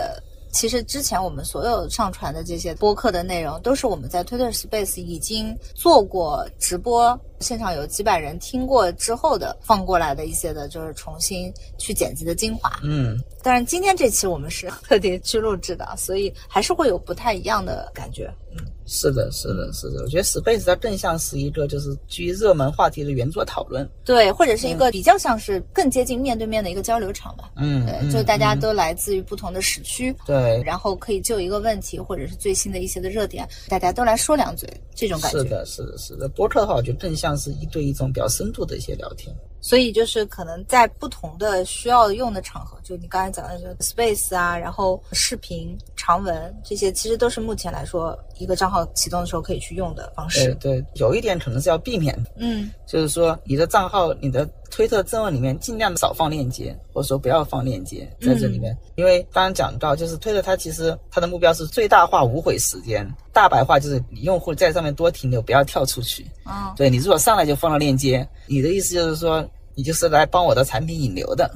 [0.51, 12.81] 其实之前我们所有上传的这些播客的内容，都是我们在 Twitter Space 已经做过直播，现场有几百人听过之后的放过来的一些的，就是重新去剪辑的精华。
[12.83, 18.33] 嗯，但是今天这期我们是特地去录制的，所以还是会有不太一样的感觉。
[18.51, 18.65] 嗯。
[18.87, 20.03] 是的，是的，是的。
[20.03, 27.51] 我觉得 Space 它更像是一个就是基于热门话题的原作讨论，对，或者是一个比较像是更接近面对面的一个交流场吧。
[27.57, 35.39] 嗯，对，就大家都来自于不同的时区，对，然后可以就一个问题或者是最新的一些的热点，大家都来说两嘴，这种感觉。
[35.39, 36.29] 是的，是的，是的。
[36.29, 39.35] 播客的话，我觉得更像是一对一种比较深度的一些聊天。
[39.61, 50.55] 所以就是可能在不同的需要用的场合，就你刚才讲的，就 Space 啊，然后视频、长文这些，其实都是目前来说一个账号启动的时候可以去用的方式。
[50.57, 66.27] 对对，有一点可能是要避免的，嗯，就是说你的账号、你的推特正文里面尽量少放链接，或者说不要放链接在这里面，因为刚刚讲到，就是推特它其实它的目标是最大化无悔时间，大白话就是你用户在上面多停留，不要跳出去。
[66.45, 69.49] 嗯，对你如果上来就放了链接，你的意思就是说。
[69.75, 71.51] 你就是来帮我的产品引流的，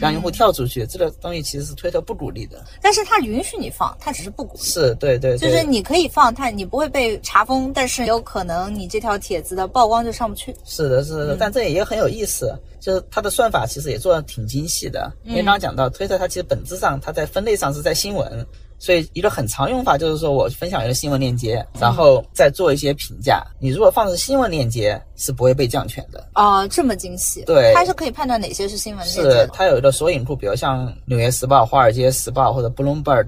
[0.00, 2.64] 让用户跳出去，这个东西其实是推特不鼓励的。
[2.80, 4.62] 但是它允许你放，它只是不鼓励。
[4.62, 10.54] 是对对，就是你可以放，它你不会被查封，但是有可能你这条帖子的曝光就上不去。
[10.64, 15.12] 是的，是的，但这也很有意思，就是它的算法其实也做的挺精细的。
[15.24, 18.46] 因为刚刚讲到推特，它其实本质上它在分类上是在新闻。
[18.78, 23.44] 所以一个很常用法就是说，我分享一个新闻链接，然后再做一些评价。
[23.58, 26.28] 你如果放的是新闻链接，是不会被降权的。
[26.34, 27.42] 哦，这么精细。
[27.44, 29.30] 对，它是可以判断哪些是新闻链接。
[29.30, 33.26] 是，它有一个索引库，比如像《纽约时报》《华尔街时报》或者 Bloomberg、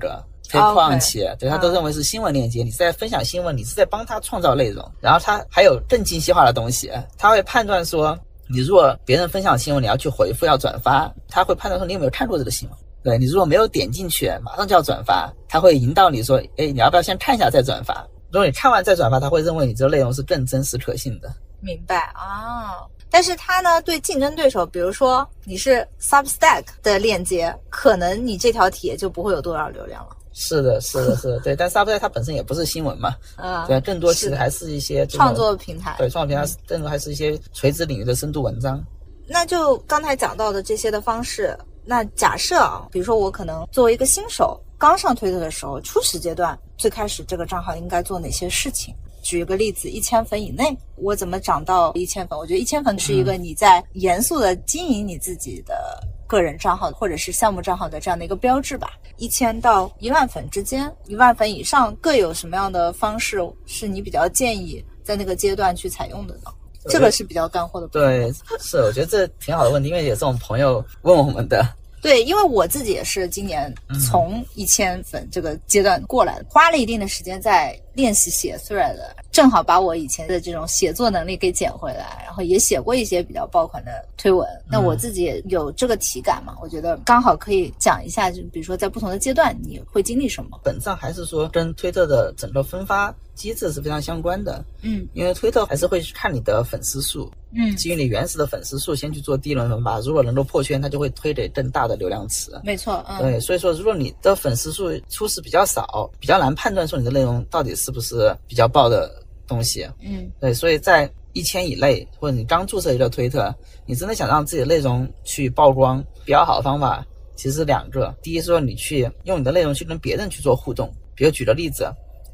[0.48, 2.62] TechCrunch，对，他都认为是新闻链接。
[2.62, 4.88] 你是在分享新闻，你是在帮他创造内容。
[5.00, 8.16] 然后它还有更精细化的东西，它会判断说，
[8.48, 12.78] 你如果别人分享新闻，你要去回复要转发，它会判断说你有没有看过这个新闻。
[13.02, 18.06] 对你如果没有点进去，马上就要转发，他会引导你说，哎，你要不要先看一下再转发？
[18.30, 21.32] 如果你看完再转发，他会认为你这个内容是更真实可信的。
[21.60, 30.16] 明白啊，但是他呢，对竞争对手，比如说你是 Substack 的链接，可能你这条帖就不会有多少流量了。
[30.32, 31.56] 是的，是的，是的，对。
[31.56, 38.82] 但 Substack 它本身也不是新闻嘛， 啊，对，更多其实还是一些创作平台，对，创作平台更多还是一些垂直领域的深度文章。
[39.26, 41.56] 那就刚才讲到的这些的方式。
[41.90, 48.94] 那假设啊，比如说我可能作为一个新手，刚上推特的时候，初始阶段，最开始这个账号应该做哪些事情？
[49.24, 52.38] 举一个例子，一千粉以内，我怎么涨到一千粉？
[52.38, 58.92] 我觉得一千粉是一个你在严肃的经营你自己的个人账号或者是项目账号的这样的一个标志吧。
[59.16, 66.52] 一千到一万粉之间，一万粉以上各有什么样的方式是你比较建议在那个阶段去采用的呢？
[66.88, 67.88] 这个是比较干货的。
[67.88, 71.66] 对，是，我觉得这挺好的问题，因为也是我们朋友问我们的。
[72.02, 73.72] 对，因为我自己也是今年
[74.08, 78.96] 从一千粉这个阶段过来的，花了一定的时间在练习写 thread，
[79.32, 84.46] 正好把我以前的这种写作能力给捡回来，然后也写过一些比较爆款的推文。
[84.68, 90.60] 那我自己也有这个体感嘛，我觉得刚好可以讲一下，就比如说在不同的阶段你会经历什么。
[90.64, 94.64] 本质上还是说跟推特的整个分发机制是非常相关的。
[94.82, 97.30] 嗯，因为推特还是会去看你的粉丝数。
[97.52, 99.98] 嗯，基于你原始的粉丝数，先去做第一轮分发。
[100.00, 102.52] 如果能够破圈，它就会推给更大的流量池。
[102.62, 109.20] 没错，嗯，对，所以说，如果你的粉丝数初始比较少，比较难判断说你的内容到底是不是比较爆的
[109.50, 109.86] 东西。
[110.00, 117.04] 嗯，对，所以在一千以内，或者你刚注册一个推特，你真的想让自己的内容去曝光，比较好的方法
[117.36, 118.14] 其实两个。
[118.22, 121.92] 第一，说你去用你的内容去跟别人去做互动，比如举个例子。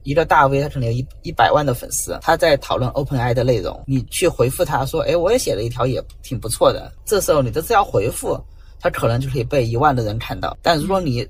[0.08, 6.92] 一个大 V，他可能有一一百万的粉丝，他在讨论 OpenAI 的内容，你去回复他说，哎，我也写了一条，也挺不错的。
[7.04, 8.40] 这时候你的这条回复，
[8.78, 10.56] 他可能就可以被一万的人看到。
[10.62, 11.26] 但如果你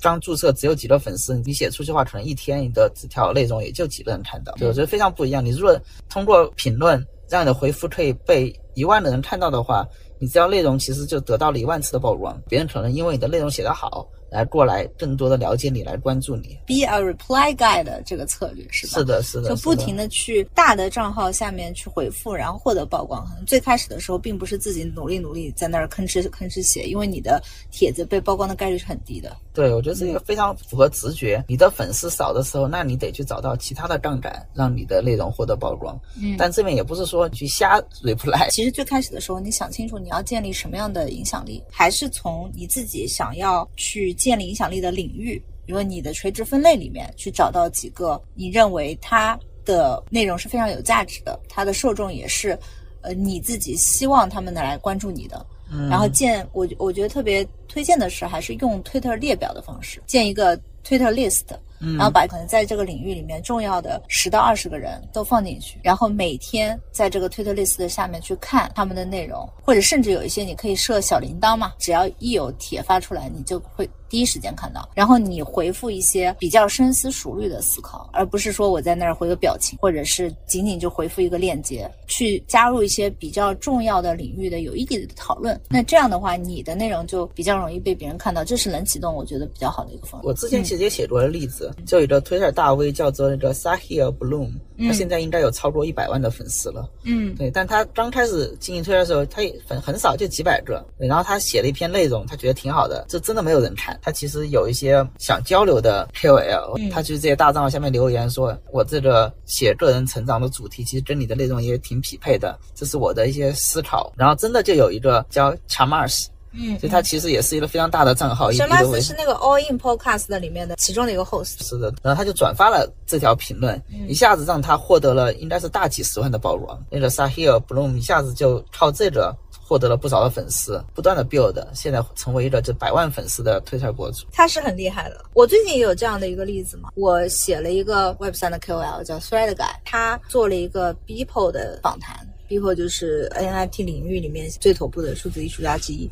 [0.00, 4.52] 刚注册只有几个粉丝，你写出去的话，可能一天你的纸条内容也就几个人看到。
[4.60, 5.44] 我觉得非常不一样。
[5.44, 5.78] 你如果
[6.08, 9.86] 通过评论让你的回复可以被一万的人看到的话，
[10.18, 12.40] 你这条内容其实就得到了一万次的曝光。
[12.48, 14.08] 别人可能因为你的内容写得好。
[14.30, 16.56] 来过来更多的了解你，来关注你。
[16.64, 18.92] be a reply guy 的这个策略是吧？
[18.92, 20.04] 是的，是的，就不停的。
[20.04, 23.26] 的去大的账号下面去回复，然后获得曝光。
[23.26, 27.42] 可能最开始的时候，并不是自己努力努力在那儿吭哧吭哧写，因为你的
[27.72, 29.36] 帖子被曝光的概率是很低的。
[29.60, 31.44] 对，我觉得这个非常符合直觉。
[31.46, 35.94] 你的粉丝少的时候，那你得去找到其他的杠杆，让你的内容获得曝光。
[36.18, 45.36] 嗯但这边也不是说去瞎 reply，其实最开始的时候，你想清楚你要建立什么样的影响力，还是从你自己想要去建立影响力的领域，
[45.66, 52.58] 比如你的垂直分类里面去找到几个你认为它的内容是非常有价值的，它的受众也是，
[53.02, 55.44] 呃，你自己希望他们能来关注你的。
[55.72, 61.44] 嗯然后建我我觉得特别推荐的是，还是用 Twitter 列表的方式建一个 Twitter list，
[61.80, 85.58] 然后把可能在这个领域里面重要的十到二十个人都放进去，然后每天在这个推特类似的下面去看他们的内容，或者甚至有一些你可以设小铃铛嘛，只要一有帖发出来，你就会第一时间看到，然后你回复一些比较深思熟虑的思考，而不是说我在那儿回个表情，或者是仅仅就回复一个链接，去加入一些比较重要的领域的有意义的讨论。
[85.68, 90.26] 那这样的话，你的内容就比较容易被别人看到，这是冷启动我觉得比较好的一个方法。
[90.26, 96.88] 我之前其实也写过的例子，就有一个 Twitter 大 V 叫做那个 Sahil Bloom，他现在应该有超过一百万的粉丝了。
[97.04, 100.84] 嗯对，但他刚开始经营推特的时候，他也粉很少，就几百个。
[100.98, 103.98] 对然后他写了一篇内容，他觉得挺好的，这真的没有人看。
[104.02, 114.12] 他其实有一些想交流的 KOL，、他去这些大账号下面留言说，我这个写个人成长的主题，其实跟你的内容也挺匹配的，这是我的一些思考。
[114.16, 121.62] 然后真的就有一个叫 Chamars，嗯，所以他其实也是一个非常大的账号，一神一个为马斯是那个 All In Podcast 的里面的其中的一个 host。
[121.64, 126.76] 是的，然后他就转发了这条评论，一下子让他获得了应该是大几十万的曝光。
[126.90, 134.26] 那个 Sahil Bloom 一下子就靠这个获得了不少的粉丝，不断的 build，现在成为一个这百万粉丝的推特博主。
[134.32, 135.24] 他是很厉害的。
[135.32, 146.10] 我最近也有这样的一个例子嘛，我写了一个 Web 三的 KOL 叫 Thread Guy，他做了一个 Beeple 的访谈 B 或就是 NFT 领域里面最头部的数字艺术家之一，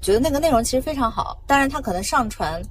[0.00, 2.62] 觉得那个内容其实非常好，当然他可能上传。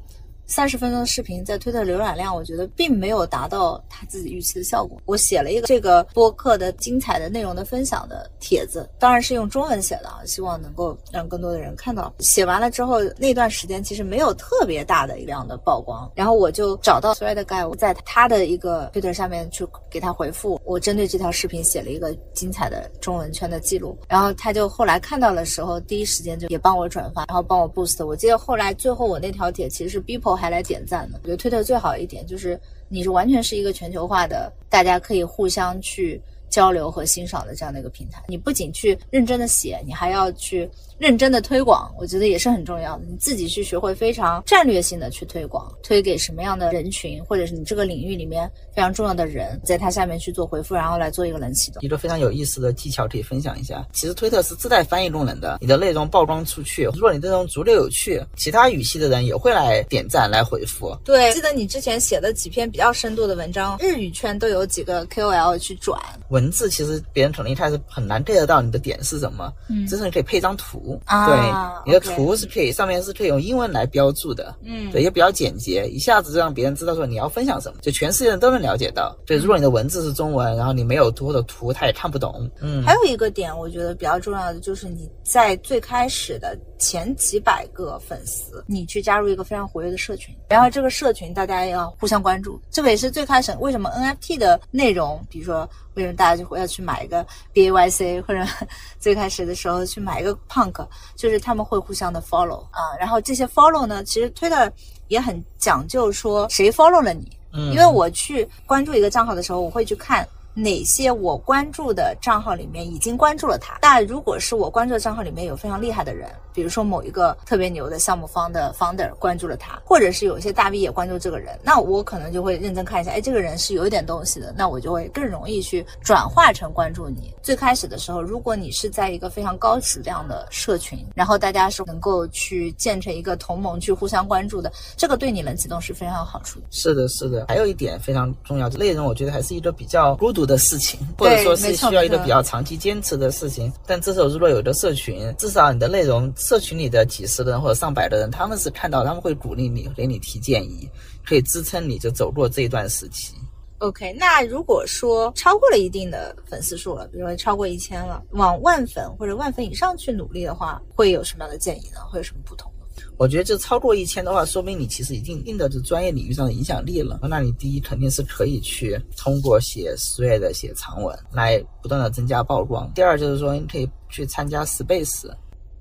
[0.52, 5.02] 三十分钟的视频在推特浏览量，我觉得并没有达到他自己预期的效果。
[5.06, 12.14] 我写了一个这个播客的精彩的内容的分享的帖子，当然是用中文写的啊，希望能够让更多的人看到。
[12.20, 28.06] 写完了之后，那段时间其实没有特别大的一量的曝光，然后我就找到 Thread Guy，我在他的一个推特上面去给他回复，我针对这条视频写了一个精彩的中文圈的记录，然后他就后来看到的时候，第一时间就也帮我转发，然后帮我 boost。
[28.06, 31.20] 我记得后来最后我那条帖其实是 Beeple 还来点赞呢。
[31.22, 36.20] 我觉得推特最好一点就是你是完全是一个全球化的，大家可以互相去
[36.52, 38.22] 交流和欣赏的这样的一个平台。
[38.28, 43.06] 你不仅去认真的写，你还要去认真的推广，我觉得也是很重要的。
[43.10, 51.82] 你自己去学会非常战略性的去推广，推给什么样的人群，或者是你这个领域里面非常重要的人，在他下面去做回复，然后来做一个冷启动。
[51.82, 53.88] 一个非常有意思的技巧可以分享一下。
[53.94, 60.96] 其实推特是自带翻译功能的，你的内容曝光出去，如果你内容足够有趣，其他语系的人也会来点赞来回复。
[61.06, 66.00] 对，记得你之前写的几篇比较深度的文章，日语圈都有几个 KOL 去转。
[66.30, 69.86] 文字其实别人可能一开始很难 get 到你的点是什么，嗯。
[69.86, 71.38] 这时候你可以配张图，啊对，
[71.86, 74.90] 你的图是可以上面是可以用英文来标注的，嗯。
[74.92, 79.14] 对，也比较简洁，一下子就让别人知道说你要分享什么，就全世界人都能了解到。
[79.26, 97.24] 对，如果你的文字是中文，然后你没有图或者图，他也看不懂，嗯，还有一个点，我觉得比较重要的就是你在最开始的前几百个粉丝，你去加入一个非常活跃的社群，然后这个社群大家要互相关注，这个也是最开始为什么 NFT 的内容，比如说为什么大家就会要去买一个
[97.54, 98.44] BAYC，或者
[99.00, 104.72] 最开始的时候去买一个 Punk，就是他们会互相的 follow 啊，然后这些 follow 呢，其实 Twitter
[105.08, 107.72] 也很讲究说谁 follow 了你，嗯。
[107.72, 113.78] 因为我去关注一个账号的时候，我会去看哪些我关注的账号里面已经关注了他。
[113.82, 127.34] 但如果是我关注的账号里面有非常厉害的人，比如说某一个特别牛的项目方的 founder 关注了他，或者是有一些大 V 也关注这个人，那我可能就会认真看一下，哎，这个人是有一点东西的，那我就会更容易去转化成关注你。
[127.42, 136.66] 最开始的时候，如果你是在一个非常高质量的社群，然后大家是能够去建成一个同盟去互相关注的，这个对你冷启动是非常有好处的。
[136.70, 137.46] 是的，是的。
[137.48, 143.72] 还有一点非常重要，内容我觉得还是一个比较孤独的事情，或者说是需要一个比较长期坚持的事情。
[143.86, 150.90] 但这时候如果有一个社群，至少你的内容，社群里的几十人或者上百的人，他们是看到，他们会鼓励你，给你提建议，
[151.26, 153.34] 可以支撑你就走过这一段时期。
[153.80, 162.00] OK，那如果说超过了一定的粉丝数了，比如说超过一千了，往万粉或者万粉以上去努力的话，会有什么样的建议呢？
[162.12, 162.81] 会有什么不同呢？
[163.18, 167.20] 我觉得这超过一千的话，说明你其实已经一定的就专业领域上的影响力了。
[167.30, 172.92] 那你第一肯定是可以去通过写 thread、写长文来不断的增加曝光。
[172.96, 175.30] 第二就是说，你可以去参加 space，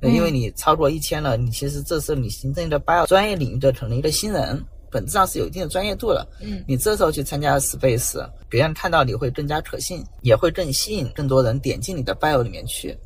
[0.03, 6.27] 因为你超过一千了，你其实这时候你形成一个 bio 专业领域的可能一个新人，本质上是有一定的专业度了。
[6.43, 12.97] 嗯，你这时候去参加 space，别人看到你会更加可信，也会更吸引更多人点进你的 bio 里面去。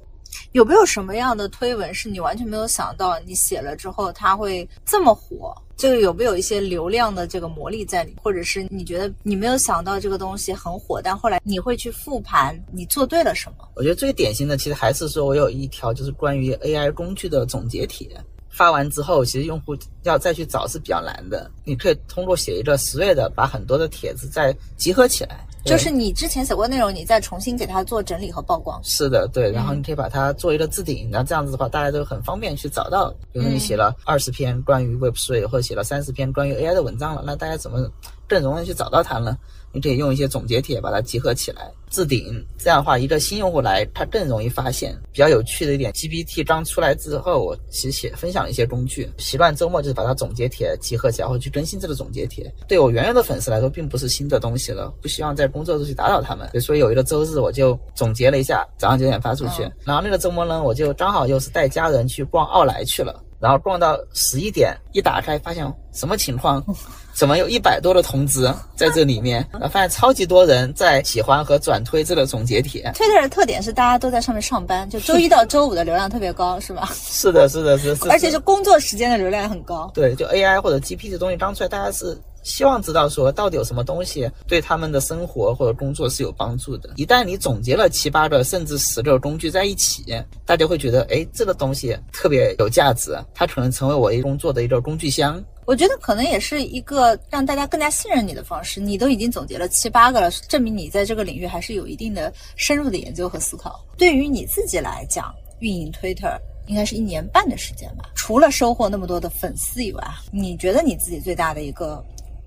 [0.52, 5.54] 有没有什么样的推文是你完全没有想到，你写了之后它会这么火？
[5.76, 8.14] 这个有没有一些流量的这个魔力在里？
[8.22, 13.68] 或者是你觉得你没有想到这个东西很火，但后来你会去复盘你做对了什么？
[13.74, 18.08] 我觉得最典型的其实还是说我有一条就是关于 AI 工具的总结帖，
[18.50, 21.50] 发完之后，其实用户要再去找是比较难的。
[21.64, 25.44] 你可以通过写一个十页的，把很多的帖子再集合起来。
[25.64, 28.78] 就是你之前写过内容，你再重新给它做整理和曝光。
[28.84, 33.10] 是的，对，然后你可以把它做一个置顶，然后这样子的话，大家都很方便去找到。
[33.32, 37.90] 比如说你写了二十篇关于 Web3 或者写了三十篇关于 AI 的文章了，那大家怎么
[38.28, 39.36] 更容易去找到它呢？
[39.72, 42.44] 你可以用一些总结帖把它集合起来，置顶。
[42.58, 44.98] 这样的话，一个新用户来，他更容易发现。
[45.12, 49.08] 比较有趣的一点，GPT 刚出来之后，我其实写分享了一些工具。
[49.18, 52.52] 习惯周末就是把它总结帖集合起来，或去更新这个总结帖。
[52.66, 56.48] 对我原有的粉丝来说，并不是新的东西了，不希望在工作中去打扰他们。
[56.60, 59.62] 所以有一个周日，我就总结了一下，早上九点发出去。
[59.84, 63.22] 然后那个周末呢，我就刚好又是带家人去逛奥莱去了。
[63.44, 66.64] 然后逛到十一点，一打开发现什么情况？
[67.12, 69.46] 怎么有一百多的通知在这里面？
[69.52, 72.90] 然后发现超级多人在喜欢和转推这个总结帖。
[72.94, 76.90] 推特的特点是大家都在上面上班，就 周一到周五的流量特别高，是吧？
[76.94, 78.08] 是的，是的，是是。
[78.08, 79.90] 而且是工作时间的流量很高。
[79.92, 82.18] 对，就 AI 或者 GPT 的东西刚出来，大家是。
[82.44, 86.90] 希望知道说到底有什么东西对他们的生活或者工作是有帮助的。
[86.96, 90.04] 一旦你总结了七八个甚至十个工具在一起，
[90.44, 95.42] 大家会觉得，哎，这个东西特别有价值，它可能成为我一工作的一个工具箱。
[95.64, 98.78] 我觉得可能也是一个让大家更加信任你的方式。
[98.78, 103.82] 你都已经总结了七八个了，证明你在这个领域还是有一定的深入的研究和思考。
[103.96, 108.10] 对于你自己来讲，运营 Twitter 应该是一年半的时间吧？
[108.14, 112.04] 除了收获那么多的粉丝以外，你觉得你自己最大的一个？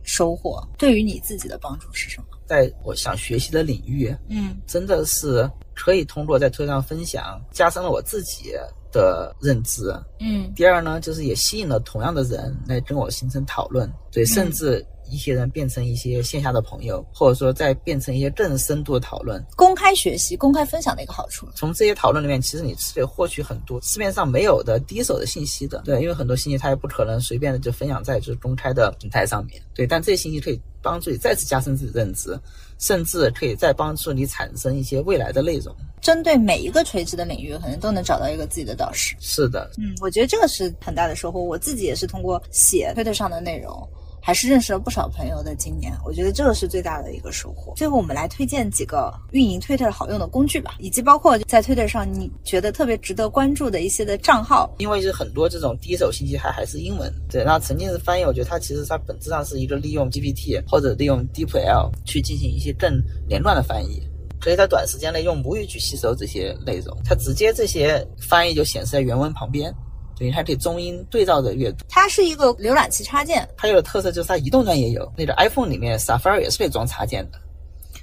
[0.08, 2.28] 收获对于你自己的帮助是什么？
[2.48, 8.54] 在我想学习的领域，嗯，真的是可以通过在推上分享，加深了我自己
[8.92, 10.52] 的认知，嗯。
[10.56, 14.84] 第二呢，就是也吸引了同样的人来跟我形成讨论，对，甚至。
[15.10, 21.48] 一些人变成一些线下的朋友，或者说再变成一些更深度的讨论，公开学习、公开分享的一个好处。
[21.56, 25.82] 从这些讨论里面，其实你是可以获取很多市面上没有的第一手的信息的。
[25.86, 29.62] 对，因为很多信息它也不可能随便的就分享在就是公开的平台上面。
[29.74, 32.40] 对，但这些信息可以帮助你再次加深自己的认知，
[32.80, 35.76] 甚至可以再帮助你产生一些未来的内容。
[36.00, 39.16] 针对每一个垂直的领域，可能都能找到一个自己的导师。
[39.20, 41.42] 是的，嗯，我觉得这个是很大的收获。
[41.42, 43.88] 我自己也是通过写推特上的内容。
[44.28, 45.56] 还是认识了不少朋友的。
[45.56, 47.74] 今年，我觉得这个是最大的一个收获。
[47.78, 54.70] 最后，我们来推荐几个运营 Twitter 好用的工具吧，以及包括在 Twitter 上你觉得特别值得关注的一些的账号。
[54.80, 57.46] 因为是很多这种第一手信息还还是英文，对。
[57.46, 64.06] 那沉浸式翻译，我觉得它其实它本质上是一个利用 GPT 或者利用 DeepL 去进行一些更连贯的翻译，
[64.42, 69.74] 可以在短时间内用母语去吸收这些内容，它直接这些翻译就显示在原文旁边。
[70.18, 71.86] 对，还可以中英对照着阅读。
[71.90, 75.12] 它是一个浏览器插件，它有的特色就是它移动端也有。
[75.16, 77.40] 那个 iPhone 里面 Safari 也是可以装插件的。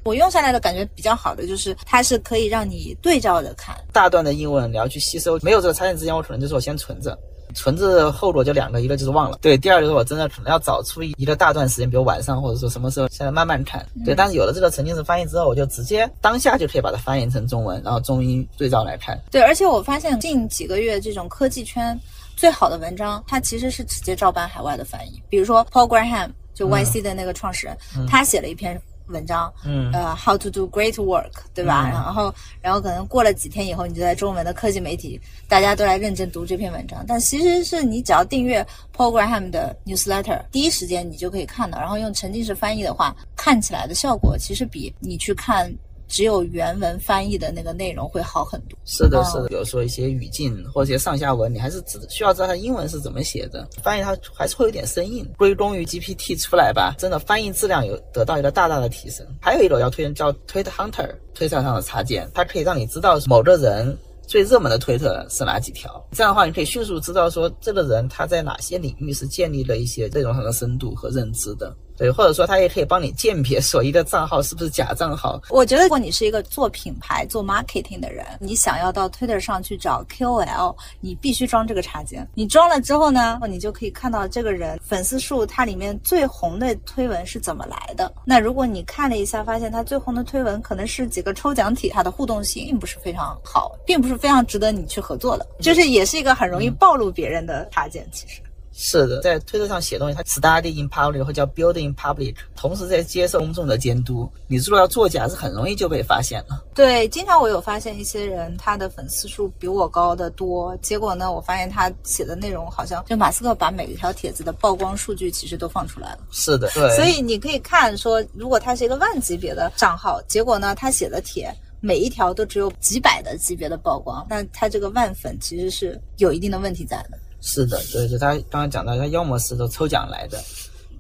[0.05, 3.75] 我用下来的感觉比较好的就是它是可以让你对照着看。
[3.93, 7.19] 大段的英文你要去吸收，没有这个插件之前，我可能就是我先存着。
[7.55, 14.15] 存着后果就两个，一个就是忘了，对，第二就是我真的可能要找出一个大段时间，比如晚上或者说什么时候，现在慢慢看，对。
[14.15, 19.19] 但是有了这个沉浸式翻译之后，我就直接当下就可以把它翻译成中文，然后中英对照来看。
[19.31, 21.99] 对，而且我发现近几个月这种科技圈
[22.37, 27.77] 最好的文章，它其实是直接照搬海外的翻译，比如说 Paul Graham 就 YC 的那个创始人，
[28.09, 28.81] 他写了一篇。
[29.07, 31.89] 文章，嗯，呃，How to do great work，对吧？
[31.89, 37.05] 然后，然后可能过了几天以后，你就在中文的科技媒体，大家都来认真读这篇文章。
[37.07, 41.79] 但其实是你只要订阅 Paul Graham 的 newsletter，第一时间你就可以看到。
[41.79, 45.73] 然后用沉浸式翻译的话，看起来的效果其实比你去看。
[46.09, 48.79] 只有原文翻译的那个内容会好很多。
[48.85, 55.29] 是的，是的，比如说一些语境或者一些上下文，你还是只需要知道它英文是怎么写的，翻译它还是会有点生硬。
[55.37, 59.27] 归功于 GPT 出来吧，真的翻译质量有得到一个大大的提升。
[59.41, 63.97] 还有一种要推荐叫 Tweet Hunter，推特上的插件，它可以让你知道某个人
[64.27, 66.03] 最热门的推特是哪几条。
[66.13, 71.75] 这样的话，你可以迅速知道说这个人他在哪些领域是建立了一些内容上的深度和认知的。
[71.97, 75.41] 对，或者说他也可以帮你鉴别所谓的账号是不是假账号。
[75.51, 82.29] 我觉得，如果你是一个做品牌、做 marketing 的人，你想要到 Twitter 上去找 KOL，你必须装这个插件。
[82.35, 88.13] 你装了之后呢，你就可以看到这个人粉丝数，它里面最红的推文是怎么来的。
[88.25, 98.05] 那如果你看了一下，发现他最红的推文可能是几个抽奖体，它的互动性并不是非常好，并不是非常值得你去合作的，就是也是一个很容易暴露别人的插件。
[98.11, 98.41] 其实。
[98.77, 104.29] 是的，在推特上写东西，它 study in public 或叫 build in public，同时在接受公众的监督。
[104.49, 106.61] 你如果要作假，是很容易就被发现了。
[106.75, 116.19] 对，经常我有发现一些人，他的粉丝数比我高的多，结果呢，我发现他写的内容好像就马斯克把每一条帖子的曝光数据其实都放出来了。
[116.33, 116.97] 是的，对。
[116.97, 121.49] 所以你可以看说，如果他是一个万级别的账号，结果呢，他写的帖
[121.81, 127.19] 每一条都只有几百的级别的曝光，那他这个万粉其实是有一定的问题在的。
[127.45, 130.43] 是的，对，就他刚刚讲到，他要么是都抽奖来的。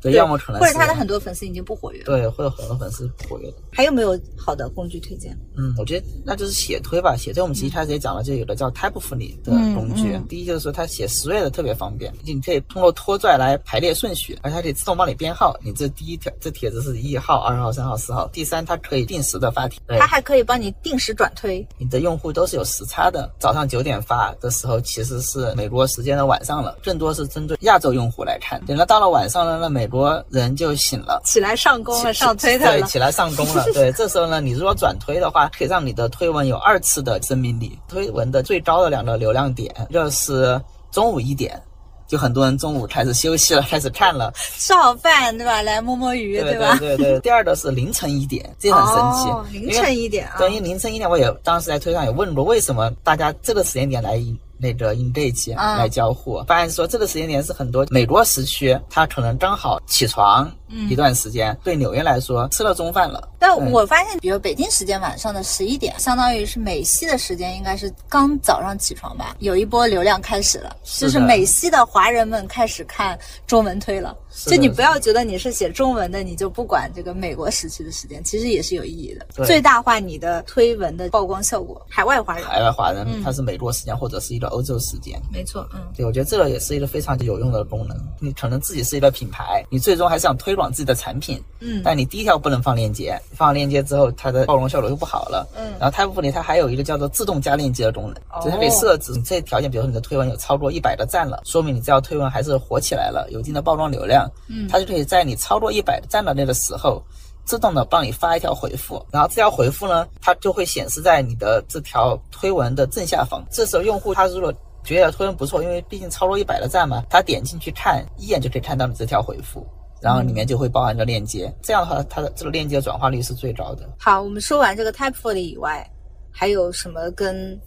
[0.04, 2.02] 对，要么可能或者他的很多粉丝已经不活跃。
[2.04, 3.56] 对，或者很多粉丝不活跃的。
[3.72, 5.34] 还有没有好的工具推荐？
[5.56, 7.16] 嗯，我觉得那就是写推吧。
[7.16, 10.20] 写推我们其实一开始也讲了，就有的叫 Typefully 的工具。
[10.28, 15.56] 第一就是说它写十页的特别方便，你可以通过拖拽来排列顺序，而且它可以自动帮你编号。
[15.62, 18.28] 你这第一条这帖子是一号、二号、三号、四号。
[18.28, 19.80] 第三，它可以定时的发帖。
[19.88, 21.66] 它还可以帮你定时转推。
[21.78, 28.60] 你的用户都是有时差的，早上九点发的时候其实是美国时间的晚上了，更多是针对亚洲用户来看。
[28.66, 32.80] 等到到了晚上了，那美国人就醒了，起来上工了，上推特了。
[32.80, 33.64] 对，起来上工了。
[33.72, 37.78] 对，这时候呢，你如果转推的话，可以让你的推文有二次的生命力。
[37.88, 41.62] 推文的最高的两个流量点，一个是中午一点，
[42.08, 45.62] 就很多人中午开始休息了，开始看了，吃好饭对吧？
[45.62, 46.76] 来摸摸鱼对吧？
[46.80, 47.20] 对对。
[47.20, 49.58] 第二个是凌晨一点，这很神奇。
[49.58, 50.34] 凌晨一点啊。
[50.38, 54.20] 对，因为凌晨一点，我也当时在推上也问过，为什么大家这个时间点来？
[54.64, 60.50] 那个 in date 来交互，发现说这个时间点是很多美国时区，他可能刚好起床
[60.88, 63.28] 一段时间，对纽约来说吃了中饭了。
[63.38, 74.16] 但我发现，比如北京时间晚上的十一点，相当于是美西的时间，应该是刚早上起床吧，有一波流量开始了，就是美西的华人们开始看中文推了。
[74.46, 81.80] 就你不要觉得你是写中文的，你就不管这个美国时区的时间，其实也是有意义的，最大化你的推文的曝光效果。
[81.88, 87.96] 海外华人，海外华人，他是美国时间或者是一个欧洲时间，没错，嗯，对，我觉得这个也是一个非常有用的功能。
[88.20, 105.04] 你可能自己是一个品牌，你最终还是想推广自己的产品，嗯，但你第一条不能放链接，放了链接之后，它的曝光效果就不好了，嗯，然后 Typefully 它还有一个叫做自动加链接的功能，就是它可以设置你这些条件，比如说你的推文有超过一百个赞了，说明你这条推文还是火起来了，有一定的曝光流量，嗯，它就可以。
[105.04, 107.02] 在你超过一百赞的那个时候，
[107.44, 113.44] 自动的帮你发一条回复，然后这条回复呢，它就会显示在你的这条推文的正下方。
[113.50, 114.52] 这时候用户他如果
[114.82, 119.66] 觉得推文不错，因为毕竟超过一百的赞嘛，他点进去看一眼就可以看到你这条回复，
[120.00, 121.52] 然后里面就会包含着链接。
[121.62, 123.88] 这样的话，它的这个链接转化率是最高的。
[123.98, 125.86] 好，我们说完这个 Typefully 以外，
[126.30, 127.58] 还有什么跟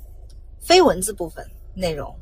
[0.60, 1.45] 非文字部分
[1.76, 2.14] 内容？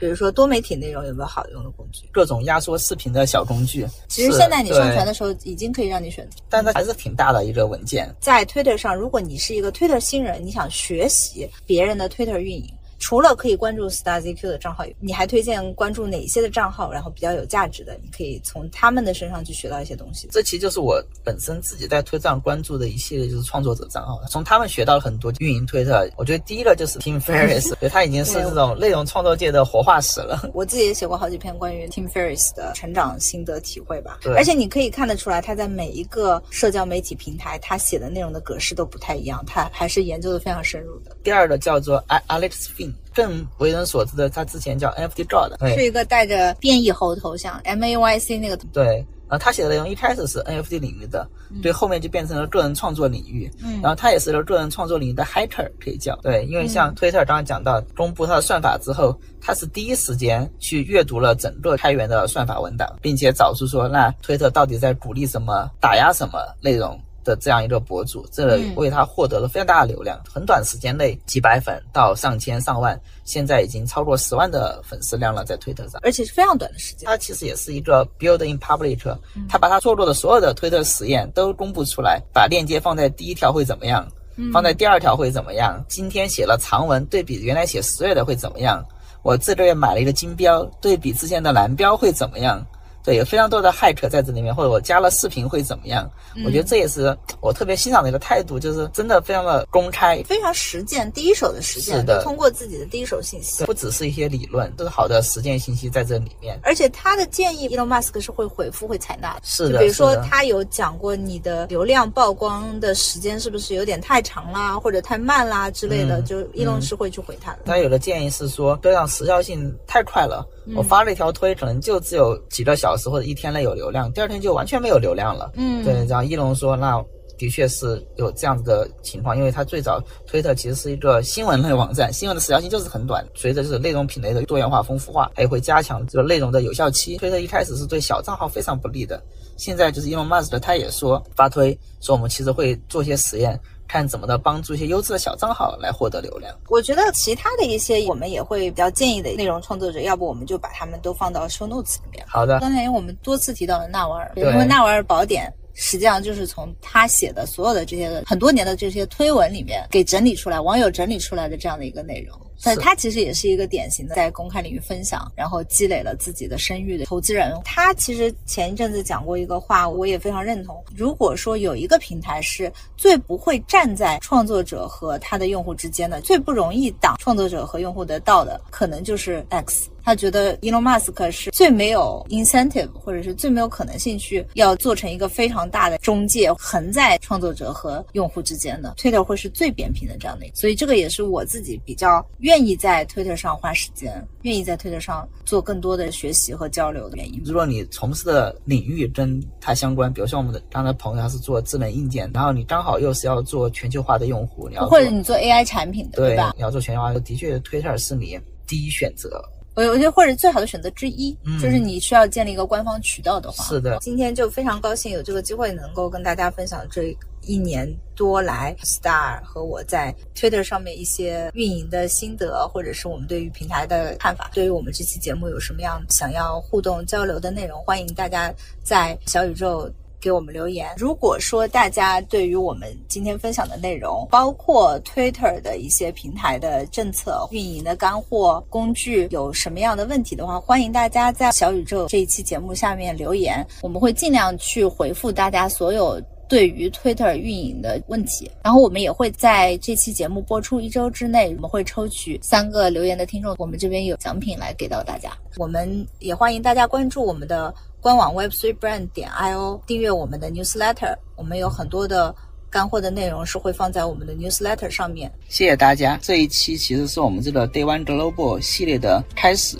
[0.00, 2.08] 比如说多媒体内容有没有好用的工具？
[2.10, 3.86] 各种压缩视频的小工具。
[4.08, 8.12] 其实现在你上传的时候已经可以让你选择，但它还是挺大的一个文件。
[8.18, 12.66] 在 Twitter 上，如果你是一个 Twitter 新人，你想学习别人的 Twitter 运营。
[13.00, 16.92] 除了可以关注 StarZQ 的账号，你还推荐关注哪些的账号？
[16.92, 20.28] 然后比较有价值的，你可以从他们的身上去学到一些东西。
[20.30, 26.08] 这其实就是我本身自己在推特上关注的一系列就是创作者账号，从他们学到了很多运营推特。
[26.16, 30.48] 我觉得第一个就是 Tim Ferriss， 对他已经是这种内容创作界的活化石了。
[30.52, 34.18] 我自己也写过好几篇关于 Tim Ferriss 的成长心得体会吧。
[34.20, 41.16] 对，而且你可以看得出来，他在每一个社交媒体平台，他写的内容的格式都不太一样，他还是研究的非常深入的。
[41.24, 42.89] 第二个叫做 Alex Finn。
[43.14, 48.56] 更为人所知的，他之前叫 NFT God，是一个带着变异猴头像 M A Y C 那个。
[48.72, 51.28] 对，啊，他写的内容一开始是 NFT 领域的，
[51.62, 53.50] 对，后面就变成了个人创作领域。
[53.62, 56.16] 嗯，然后他也是个个人创作领域的 Hacker，可以叫。
[56.22, 66.98] 对，因为像 Twitter 刚刚讲到公布他的算法之后，他是第一时间去阅读了整个开源的算法文档，并且找出说，那推特到底在鼓励什么，打压什么内容。
[67.24, 77.06] 的这样一个博主，这为他获得了非常大的流量，很短时间内几百粉到上千上万，现在已经超过十万的粉丝量了，在推特上，而且是非常短的时间。
[77.06, 79.16] 他其实也是一个 build in public，
[79.48, 84.06] 他把他做过的所有的推特实验都公布出来，把链接放在第一条会怎么样，
[84.52, 85.84] 放在第二条会怎么样？
[85.88, 88.84] 今天写了长文，对比原来写十月的会怎么样？
[89.22, 92.66] 我这个月买了一个金标，对比之前的蓝标会怎么样？
[93.02, 96.08] 对，有非常多的 hack 在这里面，或者我加了视频会怎么样？
[96.44, 106.58] 我觉得这也是我特别欣赏的一个态度，就是真的非常的公开，非常实践，第一手的实践，是的通过自己的第一手信息，不只是一些理论，都是好的实践信息在这里面。
[106.62, 109.40] 而且他的建议，Elon Musk 是会回复、会采纳的。
[109.42, 117.60] 是的，就比如说他有讲过你的流量曝光的时间是不是有点太长啦，或者太慢啦之类的，嗯就 Elon 是会去回他的。
[117.64, 120.46] 他有的建议是说，这样时效性太快了，
[120.76, 125.50] 我发了一条推，可能就只有几个小时或者一天内有流量，第二天就完全没有流量了。
[125.54, 127.02] 嗯对，然后一龙说，那
[127.38, 137.16] 的确是有这样子的情况，因为他最早推特其实是一个新闻类网站，新闻的时效性就是很短，随着就是内容品类的多元化、丰富化，它也会加强这个内容的有效期。
[137.16, 139.22] 推特一开始是对小账号非常不利的，
[139.56, 143.58] 现在就是 Elon Musk 他也说发推说我们其实会做些实验。
[143.90, 146.56] 看怎么的帮助一些优质的小账号来获得流量。
[146.68, 152.24] 我觉得其他的一些我们也会比较建议的内容创作者，要不我们就把他们都放到 show notes 里面。
[152.28, 162.38] 好的，刚才我们多次提到了纳瓦尔，因为纳瓦尔宝典实际上就是从他写的所有的这些很多年的这些推文里面给整理出来，网友整理出来的这样的一个内容。
[162.62, 167.52] 但他其实也是一个典型的在公开领域分享，然后积累了自己的声誉的投资人。
[167.64, 170.82] 他其实前一阵子讲过一个话，我也非常认同。
[170.94, 179.88] 如果说有一个平台是最不会站在创作者和他的用户之间的，最不容易挡创作者和用户的道的，可能就是 X。
[180.02, 188.94] 他觉得 Elon Musk 是最没有 incentive，或者是最没有可能性去要做成一个非常大的中介，横在创作者和用户之间的。
[188.96, 197.42] Twitter 会是最扁平的这样的一个，所以这个也是我自己比较愿意在 Twitter 上花时间，愿意在 Twitter 上做更多的学习和交流的原因。
[197.44, 206.54] 如果你从事的领域跟它相关，比如像我们的刚才朋友他是做智能硬件，然后你刚好又是要做全球化的用户，你要或者你做 AI 产品的，对吧？
[206.56, 209.42] 你要做全球化，的确 Twitter 是你第一选择。
[209.80, 213.64] 我我觉得或者最好的选择之一，嗯就是你需要建立一个官方渠道的话。
[213.64, 224.50] 是的今天就非常高兴有这个机会能够跟大家分享这一年多来 Star 和我在 Twitter 上面一些运营的心得，或者是我们对于平台的看法。
[224.52, 228.52] 对于我们这期节目有什么样想要互动交流的内容，欢迎大家
[228.82, 229.90] 在小宇宙。
[230.20, 230.88] 给我们留言。
[230.96, 246.20] 如果说大家对于我们今天分享的内容，包括 Twitter 的一些平台的政策、运营的干货、工具，有什么样的问题的话，欢迎大家在小宇宙这一期节目下面留言，我们会尽量去回复大家所有。
[246.50, 255.30] 对于 Twitter 运营的问题，然后我们也会在这期节目播出一周之内，我们会抽取三个留言的听众，我们这边有奖品来给到大家。
[255.58, 262.34] 我们也欢迎大家关注我们的官网 web3brand 点 io，订阅我们的 newsletter，我们有很多的
[262.70, 265.30] 干货的内容是会放在我们的 newsletter 上面。
[265.50, 269.76] 谢谢大家，这一期其实是我们这个 Day One Global 系列的开始。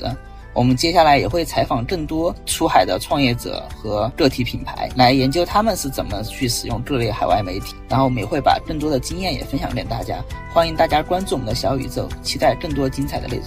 [0.52, 7.74] 我们接下来也会采访更多出海的创业者和个体品牌，来研究他们是怎么去使用各类海外媒体。
[7.88, 10.22] 然后我们也会把更多的经验也分享给大家。
[10.52, 13.46] 欢迎大家关注我们的小宇宙，期待更多精彩的内容。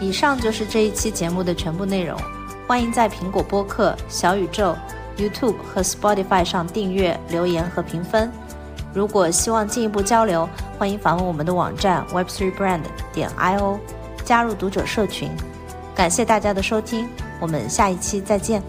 [0.00, 2.20] 以上就是这一期节目的全部内容。
[2.68, 4.76] 欢迎在苹果播客、小宇宙、
[5.16, 8.30] YouTube 和 Spotify 上订阅、留言和评分。
[8.92, 10.46] 如果希望进一步交流，
[10.78, 13.78] 欢迎访问我们的网站 web3brand 点 io，
[14.22, 15.30] 加入读者社群。
[15.94, 17.08] 感谢大家的收听，
[17.40, 18.62] 我们下一期再见。